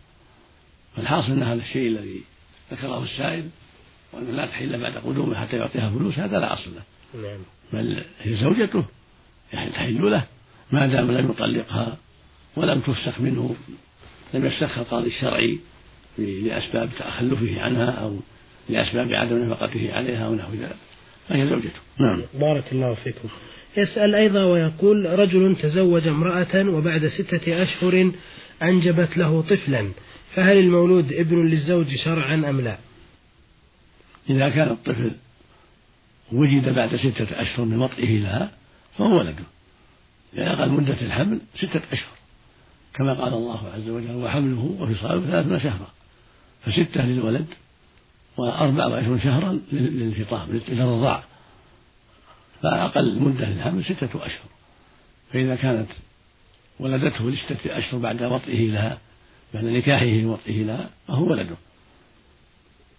فالحاصل 0.96 1.32
أن 1.32 1.42
هذا 1.42 1.60
الشيء 1.60 1.88
الذي 1.88 2.22
ذكره 2.72 3.02
السائل 3.02 3.48
وأنه 4.12 4.30
لا 4.30 4.46
تحل 4.46 4.80
بعد 4.80 4.96
قدومه 4.96 5.34
حتى 5.34 5.56
يعطيها 5.56 5.90
فلوس 5.90 6.18
هذا 6.18 6.38
لا 6.38 6.52
أصل 6.52 6.70
له. 6.74 6.82
نعم. 7.22 7.38
بل 7.72 8.04
هي 8.22 8.36
زوجته 8.36 8.84
يعني 9.52 9.70
تحل 9.70 10.10
له. 10.10 10.24
ما 10.72 10.86
دام 10.86 11.10
لم 11.10 11.30
يطلقها 11.30 11.96
ولم 12.56 12.80
تفسخ 12.80 13.20
منه 13.20 13.56
لم 14.34 14.46
يفسخها 14.46 14.82
القاضي 14.82 15.06
الشرعي 15.06 15.58
لأسباب 16.18 16.90
تخلفه 16.98 17.60
عنها 17.60 17.90
أو 17.90 18.18
لأسباب 18.68 19.12
عدم 19.12 19.44
نفقته 19.44 19.92
عليها 19.92 20.28
ونحو 20.28 20.52
ذلك. 20.52 20.76
فهي 21.28 21.48
زوجته. 21.48 21.80
نعم. 21.98 22.22
بارك 22.34 22.72
الله 22.72 22.94
فيكم. 22.94 23.28
يسأل 23.76 24.14
أيضا 24.14 24.44
ويقول 24.44 25.18
رجل 25.18 25.56
تزوج 25.56 26.08
امرأة 26.08 26.68
وبعد 26.68 27.08
ستة 27.08 27.62
أشهر 27.62 28.12
أنجبت 28.62 29.16
له 29.16 29.42
طفلا 29.42 29.90
فهل 30.34 30.58
المولود 30.58 31.12
ابن 31.12 31.46
للزوج 31.46 31.94
شرعا 32.04 32.34
أم 32.34 32.60
لا؟ 32.60 32.78
إذا 34.30 34.48
كان 34.48 34.68
الطفل 34.68 35.10
وجد 36.32 36.74
بعد 36.74 36.96
ستة 36.96 37.42
أشهر 37.42 37.64
من 37.64 37.78
وطئه 37.78 38.18
لها 38.18 38.50
فهو 38.98 39.18
ولده. 39.18 39.44
لأن 40.32 40.48
أقل 40.48 40.70
مدة 40.70 41.00
الحمل 41.00 41.38
ستة 41.54 41.82
أشهر. 41.92 42.16
كما 42.94 43.14
قال 43.14 43.32
الله 43.32 43.72
عز 43.74 43.88
وجل 43.88 44.14
وحمله 44.14 44.76
وفصاله 44.80 45.26
ثلاثون 45.26 45.60
شهرا. 45.60 45.90
فستة 46.66 47.06
للولد 47.06 47.46
وأربع 48.36 48.86
وعشرون 48.86 49.20
شهرا 49.20 49.60
للفطام 49.72 50.60
للرضاع. 50.68 51.22
فأقل 52.62 53.20
مدة 53.20 53.48
للحمل 53.48 53.84
ستة 53.84 54.26
أشهر. 54.26 54.48
فإذا 55.32 55.56
كانت 55.56 55.88
ولدته 56.80 57.30
لستة 57.30 57.78
أشهر 57.78 58.00
بعد 58.00 58.22
وطئه 58.22 58.70
لها 58.70 58.98
بعد 59.54 59.64
نكاحه 59.64 60.26
وطئه 60.26 60.64
لها 60.64 60.90
فهو 61.08 61.30
ولده. 61.30 61.56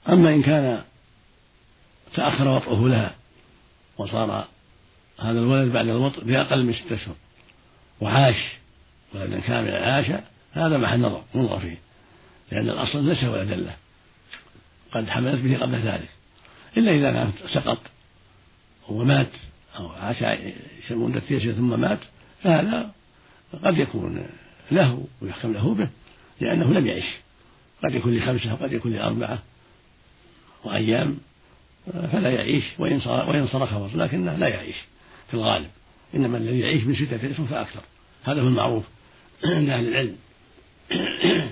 أما 0.09 0.29
إن 0.29 0.41
كان 0.41 0.83
تأخر 2.15 2.47
وطئه 2.47 2.87
لها 2.87 3.15
وصار 3.97 4.47
هذا 5.19 5.39
الولد 5.39 5.73
بعد 5.73 5.87
الوطء 5.87 6.23
بأقل 6.23 6.65
من 6.65 6.73
ستة 6.73 6.95
أشهر 6.95 7.15
وعاش 8.01 8.35
ولدا 9.15 9.39
كاملا 9.39 9.93
عاش 9.93 10.05
هذا 10.51 10.77
محل 10.77 10.99
نظر 10.99 11.23
ننظر 11.35 11.59
فيه. 11.59 11.77
لأن 12.51 12.69
الأصل 12.69 13.05
ليس 13.05 13.23
ولدا 13.23 13.55
له. 13.55 13.75
قد 14.91 15.09
حملت 15.09 15.41
به 15.41 15.57
قبل 15.57 15.75
ذلك. 15.75 16.09
إلا 16.77 16.91
إذا 16.91 17.11
كان 17.11 17.31
سقط 17.47 17.79
ومات 18.89 19.29
أو 19.79 19.87
عاش 19.87 20.23
مدة 20.91 21.21
يسير 21.29 21.53
ثم 21.53 21.79
مات 21.79 21.99
فهذا 22.43 22.91
قد 23.63 23.77
يكون 23.77 24.27
له 24.71 25.05
ويحكم 25.21 25.53
له 25.53 25.73
به 25.73 25.87
لأنه 26.41 26.73
لم 26.73 26.87
يعش. 26.87 27.13
قد 27.83 27.95
يكون 27.95 28.17
لخمسة 28.17 28.53
وقد 28.53 28.73
يكون 28.73 28.93
لأربعة 28.93 29.39
وأيام 30.63 31.17
فلا 31.93 32.29
يعيش 32.29 32.63
وإن 32.79 33.01
وإن 33.05 33.47
صار 33.47 33.65
خبر 33.67 33.89
لكنه 33.95 34.35
لا 34.35 34.47
يعيش 34.47 34.75
في 35.27 35.33
الغالب. 35.33 35.69
إنما 36.15 36.37
الذي 36.37 36.59
يعيش 36.59 36.83
من 36.83 36.95
ستة 36.95 37.31
أشهر 37.31 37.45
فأكثر. 37.45 37.81
هذا 38.23 38.41
هو 38.41 38.47
المعروف 38.47 38.83
عند 39.43 39.69
أهل 39.69 39.87
العلم. 39.87 40.15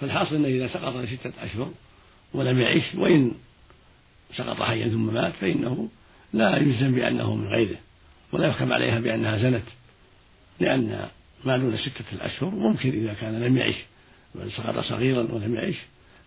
فالحاصل 0.00 0.34
أنه 0.34 0.48
إذا 0.48 0.66
سقط 0.66 0.96
لستة 0.96 1.32
أشهر 1.42 1.70
ولم 2.34 2.60
يعش 2.60 2.94
وإن 2.94 3.32
سقط 4.36 4.62
حيا 4.62 4.88
ثم 4.88 5.14
مات 5.14 5.32
فإنه 5.32 5.88
لا 6.32 6.56
يجزم 6.56 6.94
بأنه 6.94 7.34
من 7.34 7.46
غيره 7.46 7.78
ولا 8.32 8.46
يحكم 8.46 8.72
عليها 8.72 9.00
بأنها 9.00 9.38
زنت 9.38 9.64
لأن 10.60 11.08
ما 11.44 11.56
دون 11.56 11.76
ستة 11.76 12.04
الأشهر 12.12 12.50
ممكن 12.50 12.90
إذا 12.90 13.14
كان 13.14 13.40
لم 13.40 13.56
يعش 13.56 13.76
بل 14.34 14.52
سقط 14.52 14.78
صغيرا 14.78 15.22
ولم 15.32 15.54
يعش 15.54 15.74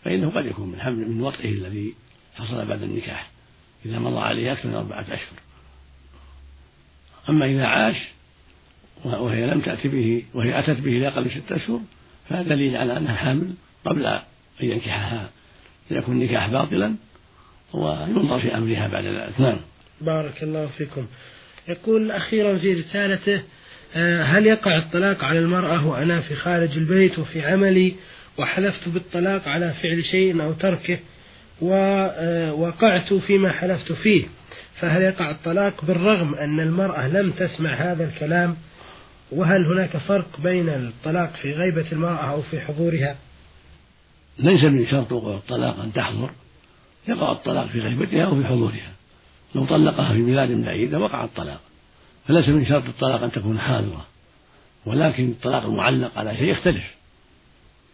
فإنه 0.04 0.30
قد 0.30 0.46
يكون 0.46 0.70
من 0.70 0.82
حمل 0.82 1.10
من 1.10 1.22
وطئه 1.22 1.50
الذي 1.50 1.96
حصل 2.36 2.66
بعد 2.66 2.84
النكاح 2.84 3.30
إذا 3.86 4.00
مضى 4.00 4.20
عليه 4.20 4.52
أكثر 4.52 4.70
من 4.70 4.76
أربعة 4.76 5.02
أشهر. 5.02 5.40
أما 7.30 7.46
إذا 7.46 7.66
عاش 7.66 7.96
وهي 9.04 9.48
لم 9.48 9.62
تأتي 9.62 9.88
به 9.88 10.24
وهي 10.34 10.60
أتت 10.60 10.80
به 10.80 10.92
لأقل 10.92 11.24
من 11.24 11.30
ستة 11.30 11.56
أشهر 11.56 11.82
فهذا 12.30 12.50
دليل 12.50 12.78
على 12.78 12.98
أنها 12.98 13.16
حامل 13.16 13.54
قبل 13.86 14.06
أن 14.06 14.22
ينكحها 14.60 15.30
فيكون 15.90 16.22
النكاح 16.22 16.50
باطلا 16.50 16.96
وينظر 17.74 18.40
في 18.40 18.58
أمرها 18.58 18.88
بعد 18.88 19.06
ذلك. 19.06 19.42
نعم. 19.42 19.58
بارك 20.02 20.44
الله 20.44 20.68
فيكم. 20.68 21.08
يقول 21.68 22.12
أخيرا 22.12 22.58
في 22.58 22.74
رسالته 22.74 23.42
آه، 23.96 24.24
هل 24.24 24.46
يقع 24.46 24.78
الطلاق 24.78 25.24
على 25.24 25.40
المرأة 25.40 25.88
وأنا 25.88 26.22
في 26.22 26.36
خارج 26.36 26.78
البيت 26.78 27.20
وفي 27.20 27.42
عملي 27.42 27.96
وحلفت 28.38 28.90
بالطلاق 28.90 29.48
على 29.48 29.74
فعل 29.74 30.04
شيء 30.04 30.44
أو 30.44 30.54
تركه 30.54 31.00
ووقعت 31.62 33.14
فيما 33.14 33.52
حلفت 33.52 33.92
فيه 33.92 34.26
فهل 34.80 35.02
يقع 35.02 35.32
الطلاق 35.32 35.86
بالرغم 35.86 36.36
أن 36.36 36.60
المرأة 36.60 37.08
لم 37.08 37.32
تسمع 37.32 37.74
هذا 37.76 38.06
الكلام؟ 38.06 38.58
وهل 39.32 39.66
هناك 39.66 39.98
فرق 39.98 40.42
بين 40.44 40.70
الطلاق 40.70 41.36
في 41.42 41.54
غيبة 41.54 41.86
المرأة 41.92 42.32
أو 42.32 42.42
في 42.42 42.60
حضورها؟ 42.60 43.16
ليس 44.40 44.64
من 44.64 44.88
شرط 44.88 45.12
وقوع 45.12 45.36
الطلاق 45.36 45.80
أن 45.80 45.94
تحضر 45.94 46.30
يقع 47.08 47.32
الطلاق 47.32 47.66
في 47.66 47.80
غيبتها 47.80 48.26
أو 48.26 48.36
في 48.36 48.48
حضورها. 48.48 48.94
لو 49.56 49.66
طلقها 49.66 50.14
في 50.14 50.22
بلاد 50.22 50.52
بعيدة 50.52 51.00
وقع 51.00 51.24
الطلاق. 51.24 51.62
فليس 52.28 52.50
من 52.50 52.66
شرط 52.66 52.84
الطلاق 52.86 53.24
أن 53.24 53.32
تكون 53.32 53.60
حاضرة. 53.60 54.06
ولكن 54.86 55.30
الطلاق 55.30 55.64
المعلق 55.64 56.18
على 56.18 56.38
شيء 56.38 56.52
يختلف. 56.52 56.96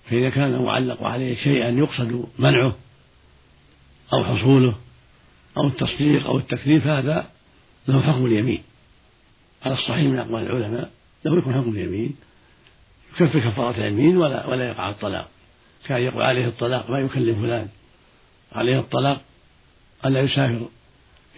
فإذا 0.09 0.29
كان 0.29 0.53
المعلق 0.53 1.03
عليه 1.03 1.35
شيئا 1.35 1.69
يقصد 1.69 2.25
منعه 2.39 2.75
أو 4.13 4.23
حصوله 4.23 4.75
أو 5.57 5.67
التصديق 5.67 6.25
أو 6.25 6.37
التكليف 6.37 6.87
هذا 6.87 7.29
له 7.87 8.01
حكم 8.01 8.25
اليمين. 8.25 8.63
على 9.63 9.73
الصحيح 9.73 10.05
من 10.05 10.19
أقوال 10.19 10.43
العلماء 10.43 10.91
له 11.25 11.37
يكون 11.37 11.53
حكم 11.53 11.69
اليمين. 11.69 12.15
يكفر 13.13 13.39
كفارة 13.39 13.77
اليمين 13.77 14.17
ولا 14.17 14.47
ولا 14.47 14.67
يقع 14.67 14.89
الطلاق. 14.89 15.29
كان 15.87 16.01
يقول 16.01 16.21
عليه 16.21 16.47
الطلاق 16.47 16.89
ما 16.89 16.99
يكلم 16.99 17.35
فلان. 17.35 17.67
عليه 18.51 18.79
الطلاق 18.79 19.21
ألا 20.05 20.19
يسافر 20.21 20.69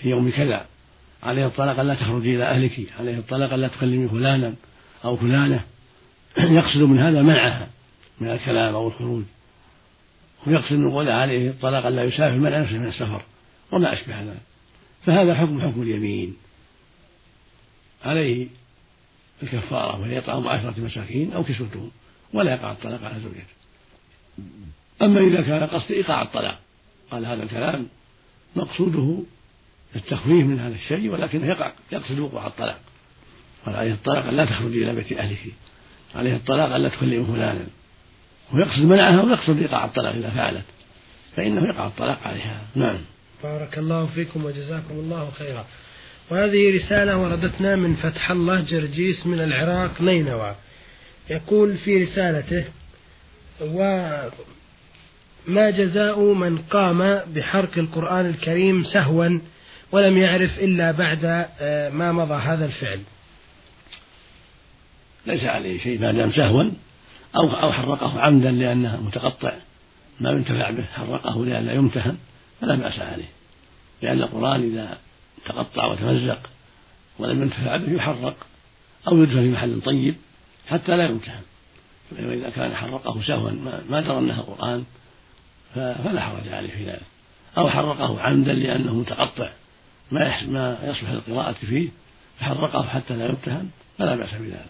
في 0.02 0.10
يوم 0.10 0.32
كذا. 0.32 0.66
عليه 1.24 1.46
الطلاق 1.46 1.80
ألا 1.80 1.96
تخرجي 1.96 2.36
إلى 2.36 2.44
أهلك. 2.44 2.80
عليه 3.00 3.18
الطلاق 3.18 3.54
ألا 3.54 3.68
تكلمي 3.68 4.08
فلانا 4.10 4.54
أو 5.06 5.18
فلانة. 5.18 5.64
يقصد 6.38 6.82
من 6.82 7.00
هذا 7.00 7.22
منعها 7.22 7.70
من 8.20 8.30
الكلام 8.30 8.76
أو 8.76 8.88
الخروج. 8.88 9.24
ويقصد 10.48 10.74
من 10.74 10.92
قوله 10.92 11.14
عليه 11.14 11.50
الطلاق 11.50 11.86
ألا 11.86 12.04
يسافر 12.04 12.38
منع 12.38 12.62
نفسه 12.62 12.78
من 12.78 12.88
السفر. 12.88 13.22
وما 13.72 13.94
أشبه 13.94 14.22
ذلك. 14.22 14.42
فهذا 15.06 15.36
حكم 15.36 15.62
حكم 15.62 15.82
اليمين. 15.82 16.36
عليه 18.04 18.48
الكفارة 19.44 20.00
وهي 20.00 20.18
إطعام 20.18 20.48
عشرة 20.48 20.74
مساكين 20.78 21.34
أو 21.34 21.44
كسوتهم. 21.44 21.92
ولا 22.34 22.52
يقع 22.52 22.72
الطلاق 22.72 23.04
على 23.04 23.20
زوجته. 23.20 23.63
أما 25.02 25.20
إذا 25.20 25.42
كان 25.42 25.64
قصد 25.64 25.92
إيقاع 25.92 26.22
الطلاق 26.22 26.60
قال 27.12 27.26
هذا 27.26 27.44
الكلام 27.44 27.88
مقصوده 28.56 29.24
التخفيف 29.96 30.46
من 30.46 30.60
هذا 30.60 30.76
الشيء 30.76 31.10
ولكنه 31.10 31.48
يقع 31.48 31.72
يقصد 31.92 32.20
وقوع 32.20 32.48
الطلاق. 32.48 32.80
قال 33.66 33.76
عليه 33.76 33.94
الطلاق 33.94 34.26
أن 34.26 34.34
لا 34.34 34.46
تخرجي 34.46 34.84
إلى 34.84 34.96
بيت 34.96 35.12
أهلك 35.12 35.38
عليه 36.16 36.36
الطلاق 36.36 36.76
أن 36.76 36.82
لا 36.82 36.90
تكلم 36.90 37.26
فلانا. 37.26 37.66
ويقصد 38.54 38.82
منعها 38.82 39.22
ويقصد 39.22 39.58
إيقاع 39.58 39.86
الطلاق 39.86 40.16
إذا 40.16 40.30
فعلت. 40.30 40.66
فإنه 41.36 41.68
يقع 41.68 41.88
الطلاق 41.88 42.28
عليها. 42.28 42.62
نعم. 42.76 42.98
بارك 43.44 43.78
الله 43.78 44.06
فيكم 44.06 44.46
وجزاكم 44.46 44.94
الله 44.94 45.32
خيرا. 45.32 45.66
وهذه 46.32 46.76
رسالة 46.76 47.18
وردتنا 47.18 47.76
من 47.76 47.96
فتح 47.96 48.32
الله 48.32 48.62
جرجيس 48.62 49.28
من 49.28 49.40
العراق 49.40 50.02
نينوى. 50.02 50.56
يقول 51.30 51.78
في 51.78 52.04
رسالته 52.04 52.66
وما 53.62 54.32
جزاء 55.70 56.20
من 56.20 56.58
قام 56.58 57.22
بحرق 57.36 57.78
القرآن 57.78 58.26
الكريم 58.26 58.84
سهوا 58.84 59.40
ولم 59.92 60.18
يعرف 60.18 60.60
إلا 60.60 60.92
بعد 60.92 61.48
آه، 61.60 61.90
ما 61.90 62.12
مضى 62.12 62.34
هذا 62.34 62.66
الفعل. 62.66 63.02
ليس 65.26 65.44
عليه 65.44 65.80
شيء 65.80 66.02
ما 66.02 66.12
دام 66.12 66.32
سهوا 66.32 66.64
أو 67.36 67.50
أو 67.50 67.72
حرقه 67.72 68.20
عمدا 68.20 68.52
لأنه 68.52 69.02
متقطع. 69.02 69.54
ما 70.20 70.32
ينتفع 70.32 70.70
به 70.70 70.84
حرقه 70.84 71.46
لئلا 71.46 71.74
يمتهن 71.74 72.18
فلا 72.62 72.76
بأس 72.76 73.00
عليه. 73.00 73.30
لأن 74.02 74.22
القرآن 74.22 74.64
إذا 74.64 74.98
تقطع 75.46 75.86
وتمزق 75.86 76.50
ولم 77.20 77.42
ينتفع 77.42 77.78
به 77.78 77.94
يحرق 77.94 78.36
أو 79.08 79.24
يدفن 79.24 79.42
في 79.42 79.50
محل 79.50 79.82
طيب 79.82 80.16
حتى 80.68 80.98
لا 80.98 81.06
يمتهن. 81.06 81.42
وإذا 82.20 82.50
كان 82.50 82.76
حرقه 82.76 83.22
سهوا 83.22 83.52
ما 83.90 84.02
درى 84.02 84.18
أنه 84.18 84.42
قرآن 84.42 84.84
فلا 85.76 86.22
حرج 86.22 86.48
عليه 86.48 86.70
في 86.70 86.86
ذلك. 86.86 87.02
أو 87.58 87.70
حرقه 87.70 88.22
عمدا 88.22 88.54
لأنه 88.54 88.94
متقطع 88.94 89.50
ما 90.12 90.44
ما 90.48 90.78
يصلح 90.84 91.10
للقراءة 91.10 91.56
فيه 91.70 91.90
فحرقه 92.40 92.84
حتى 92.84 93.16
لا 93.16 93.26
يمتهن 93.26 93.70
فلا 93.98 94.16
بأس 94.16 94.34
بذلك. 94.34 94.70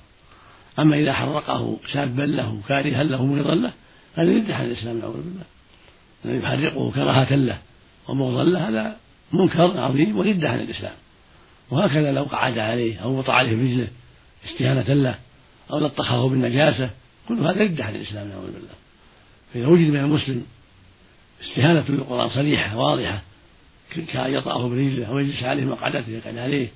أما 0.80 0.96
إذا 0.96 1.14
حرقه 1.14 1.78
شابا 1.94 2.22
له 2.22 2.62
كارها 2.68 3.04
له 3.04 3.26
مبغضا 3.26 3.56
له 3.56 3.72
هذا 4.16 4.32
يرد 4.32 4.52
عن 4.52 4.66
الإسلام 4.66 5.00
نعوذ 5.00 5.18
بالله. 5.18 5.44
الذي 6.26 6.38
يحرقه 6.38 6.92
كراهة 6.92 7.36
له 7.36 7.58
وبغضا 8.08 8.44
له 8.44 8.70
هذا 8.70 8.98
منكر 9.34 9.80
عظيم 9.80 10.18
ورد 10.18 10.46
عن 10.46 10.60
الإسلام. 10.60 10.94
وهكذا 11.72 12.12
لو 12.12 12.24
قعد 12.24 12.58
عليه 12.58 13.00
أو 13.00 13.18
وطع 13.20 13.34
عليه 13.34 13.56
برجله 13.56 13.88
استهانة 14.46 14.94
له 14.94 15.16
أو 15.72 15.80
لطخه 15.80 16.30
بالنجاسة 16.30 16.90
كل 17.28 17.40
هذا 17.40 17.62
رد 17.62 17.82
عن 17.82 17.96
الإسلام 17.96 18.28
نعوذ 18.28 18.46
بالله. 18.46 18.74
فإذا 19.54 19.68
وجد 19.68 19.90
من 19.90 20.00
المسلم 20.00 20.44
استهانة 21.44 21.84
بالقرآن 21.90 22.30
صريحة 22.30 22.78
واضحة 22.78 23.22
كأن 24.14 24.34
يطأه 24.34 24.70
برجله 24.70 25.06
أو 25.06 25.20
يجلس 25.20 25.44
عليه 25.44 25.66
مقعدته 25.66 26.10
يقعد 26.10 26.38
عليه 26.38 26.68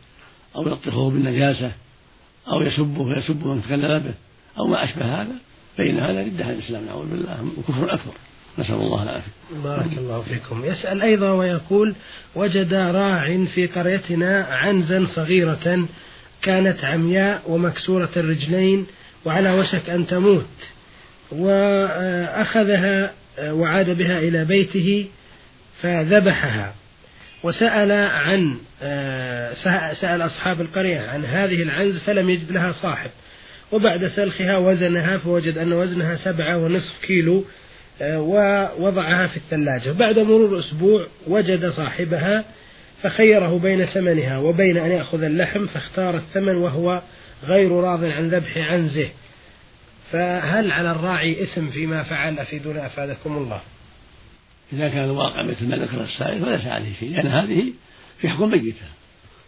أو 0.55 0.67
يلطخه 0.67 1.09
بالنجاسة 1.09 1.71
أو 2.51 2.61
يسبه 2.61 3.01
ويسب 3.01 3.47
من 3.47 3.61
تكلم 3.61 3.99
به 3.99 4.13
أو 4.59 4.67
ما 4.67 4.83
أشبه 4.83 5.21
هذا 5.21 5.35
فإن 5.77 5.99
هذا 5.99 6.21
رد 6.21 6.41
عن 6.41 6.49
الإسلام 6.49 6.85
نعوذ 6.85 7.09
بالله. 7.09 7.47
وكفر 7.57 7.93
أكبر. 7.93 8.13
نسأل 8.59 8.75
الله 8.75 9.03
العافية. 9.03 9.31
بارك 9.63 9.97
الله 9.97 10.21
فيكم. 10.21 10.65
يسأل 10.65 11.01
أيضا 11.01 11.31
ويقول 11.31 11.95
وجد 12.35 12.73
راع 12.73 13.45
في 13.45 13.67
قريتنا 13.67 14.45
عنزا 14.45 15.07
صغيرة 15.15 15.87
كانت 16.41 16.83
عمياء 16.83 17.43
ومكسورة 17.47 18.09
الرجلين 18.17 18.87
وعلى 19.25 19.51
وشك 19.51 19.89
أن 19.89 20.07
تموت. 20.07 20.71
وأخذها 21.31 23.13
وعاد 23.41 23.97
بها 23.97 24.19
إلى 24.19 24.45
بيته 24.45 25.05
فذبحها. 25.81 26.73
وسأل 27.43 27.91
عن 27.91 28.57
سأل 29.93 30.21
أصحاب 30.21 30.61
القرية 30.61 30.99
عن 30.99 31.25
هذه 31.25 31.63
العنز 31.63 31.97
فلم 31.97 32.29
يجد 32.29 32.51
لها 32.51 32.71
صاحب. 32.71 33.09
وبعد 33.71 34.07
سلخها 34.07 34.57
وزنها 34.57 35.17
فوجد 35.17 35.57
أن 35.57 35.73
وزنها 35.73 36.15
سبعة 36.15 36.57
ونصف 36.57 37.01
كيلو 37.01 37.45
ووضعها 38.01 39.27
في 39.27 39.37
الثلاجة. 39.37 39.91
بعد 39.91 40.19
مرور 40.19 40.59
أسبوع 40.59 41.07
وجد 41.27 41.69
صاحبها 41.69 42.43
فخيره 43.03 43.59
بين 43.59 43.85
ثمنها 43.85 44.37
وبين 44.37 44.77
أن 44.77 44.91
يأخذ 44.91 45.23
اللحم 45.23 45.65
فاختار 45.65 46.17
الثمن 46.17 46.55
وهو 46.55 47.01
غير 47.43 47.71
راض 47.71 48.03
عن 48.03 48.29
ذبح 48.29 48.57
عنزه. 48.57 49.09
فهل 50.11 50.71
على 50.71 50.91
الراعي 50.91 51.43
إثم 51.43 51.67
فيما 51.67 52.03
فعل 52.03 52.39
أفيدنا 52.39 52.85
أفادكم 52.85 53.37
الله؟ 53.37 53.61
إذا 54.73 54.89
كان 54.89 55.03
الواقع 55.03 55.43
مثل 55.43 55.69
ما 55.69 55.75
ذكر 55.75 56.03
السائل 56.03 56.45
فليس 56.45 56.65
عليه 56.65 56.93
شيء 56.99 57.11
لأن 57.11 57.27
هذه 57.27 57.73
في 58.17 58.29
حكم 58.29 58.51
ميتة. 58.51 58.85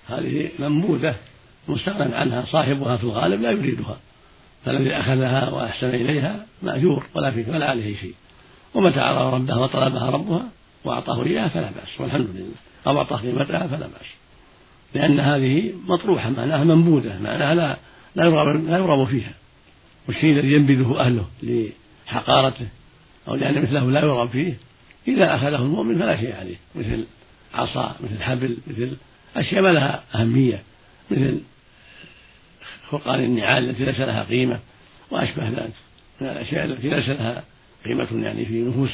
هذه 0.08 0.50
منبوذة 0.60 1.16
مستغنى 1.68 2.16
عنها 2.16 2.46
صاحبها 2.46 2.98
في 2.98 3.04
الغالب 3.04 3.42
لا 3.42 3.52
يريدها. 3.52 3.98
فالذي 4.66 4.96
أخذها 4.96 5.50
وأحسن 5.50 5.90
إليها 5.90 6.46
مأجور 6.62 7.06
ولا 7.16 7.32
في 7.32 7.52
ولا 7.52 7.70
عليه 7.70 7.96
شيء. 7.96 8.14
ومتى 8.74 9.00
عرف 9.00 9.34
ربها 9.34 9.56
وطلبها 9.56 10.10
ربها 10.10 10.50
وأعطاه 10.84 11.26
إياها 11.26 11.48
فلا 11.48 11.72
بأس 11.72 12.02
والحمد 12.02 12.28
لله. 12.36 12.52
أو 12.88 12.98
أعطاه 12.98 13.18
قيمتها 13.18 13.68
فلا 13.68 13.88
بأس. 13.88 14.29
لأن 14.94 15.20
هذه 15.20 15.74
مطروحة 15.88 16.30
معناها 16.30 16.64
منبوذة 16.64 17.20
معناها 17.20 17.56
لا 17.56 17.78
لا 18.16 18.26
يرغب 18.26 18.66
لا 18.70 18.78
يرغب 18.78 19.08
فيها. 19.08 19.34
والشيء 20.08 20.34
الذي 20.34 20.54
ينبذه 20.54 21.00
أهله 21.00 21.26
لحقارته 21.44 22.68
أو 23.28 23.36
لأن 23.36 23.62
مثله 23.62 23.92
لا 23.92 24.00
يرغب 24.00 24.30
فيه 24.30 24.58
إذا 25.08 25.36
أخذه 25.36 25.62
المؤمن 25.62 26.00
فلا 26.00 26.18
شيء 26.18 26.36
عليه 26.36 26.56
مثل 26.76 27.06
عصا 27.54 27.96
مثل 28.00 28.24
حبل 28.24 28.58
مثل 28.68 28.98
أشياء 29.36 29.62
ما 29.62 29.68
لها 29.68 30.04
أهمية 30.16 30.64
مثل 31.12 31.40
فرقان 32.90 33.24
النعال 33.24 33.70
التي 33.70 33.86
ليس 33.86 34.00
لها 34.00 34.24
قيمة 34.24 34.60
وأشبه 35.12 35.50
ذلك. 35.50 35.74
من 36.22 36.30
الأشياء 36.30 36.66
التي 36.66 36.90
ليس 36.90 37.10
لها 37.10 37.44
قيمة 37.86 38.26
يعني 38.26 38.46
في 38.46 38.62
نفوس 38.62 38.92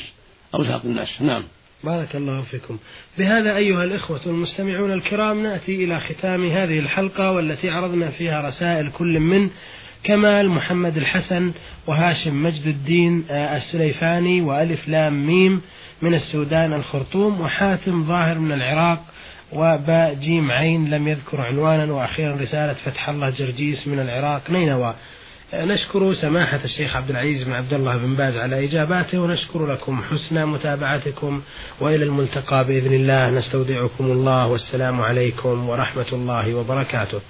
أوساط 0.55 0.85
الناس. 0.85 1.21
نعم. 1.21 1.43
بارك 1.85 2.15
الله 2.15 2.41
فيكم. 2.41 2.77
بهذا 3.17 3.55
أيها 3.55 3.83
الإخوة 3.83 4.21
المستمعون 4.25 4.91
الكرام 4.91 5.43
نأتي 5.43 5.83
إلى 5.83 5.99
ختام 5.99 6.45
هذه 6.45 6.79
الحلقة 6.79 7.31
والتي 7.31 7.69
عرضنا 7.69 8.09
فيها 8.09 8.47
رسائل 8.47 8.91
كل 8.91 9.19
من 9.19 9.49
كمال 10.03 10.49
محمد 10.49 10.97
الحسن 10.97 11.51
وهاشم 11.87 12.43
مجد 12.43 12.67
الدين 12.67 13.25
آه، 13.29 13.57
السليفاني 13.57 14.41
وألف 14.41 14.87
لام 14.87 15.27
ميم 15.27 15.61
من 16.01 16.13
السودان 16.13 16.73
الخرطوم 16.73 17.41
وحاتم 17.41 18.03
ظاهر 18.03 18.39
من 18.39 18.51
العراق 18.51 19.03
وباء 19.53 20.13
جيم 20.13 20.51
عين 20.51 20.89
لم 20.89 21.07
يذكر 21.07 21.41
عنوانا 21.41 21.93
وأخيرا 21.93 22.35
رسالة 22.35 22.73
فتح 22.73 23.09
الله 23.09 23.29
جرجيس 23.29 23.87
من 23.87 23.99
العراق 23.99 24.51
نينوى. 24.51 24.95
نشكر 25.53 26.13
سماحة 26.13 26.59
الشيخ 26.63 26.95
عبد 26.95 27.09
العزيز 27.09 27.43
بن 27.43 27.51
عبد 27.51 27.73
الله 27.73 27.97
بن 27.97 28.15
باز 28.15 28.37
على 28.37 28.65
إجاباته 28.65 29.19
ونشكر 29.19 29.65
لكم 29.65 30.01
حسن 30.01 30.45
متابعتكم 30.45 31.41
وإلى 31.79 32.05
الملتقى 32.05 32.65
بإذن 32.65 32.93
الله. 32.93 33.29
نستودعكم 33.29 34.05
الله 34.05 34.47
والسلام 34.47 35.01
عليكم 35.01 35.69
ورحمة 35.69 36.05
الله 36.13 36.55
وبركاته. 36.55 37.21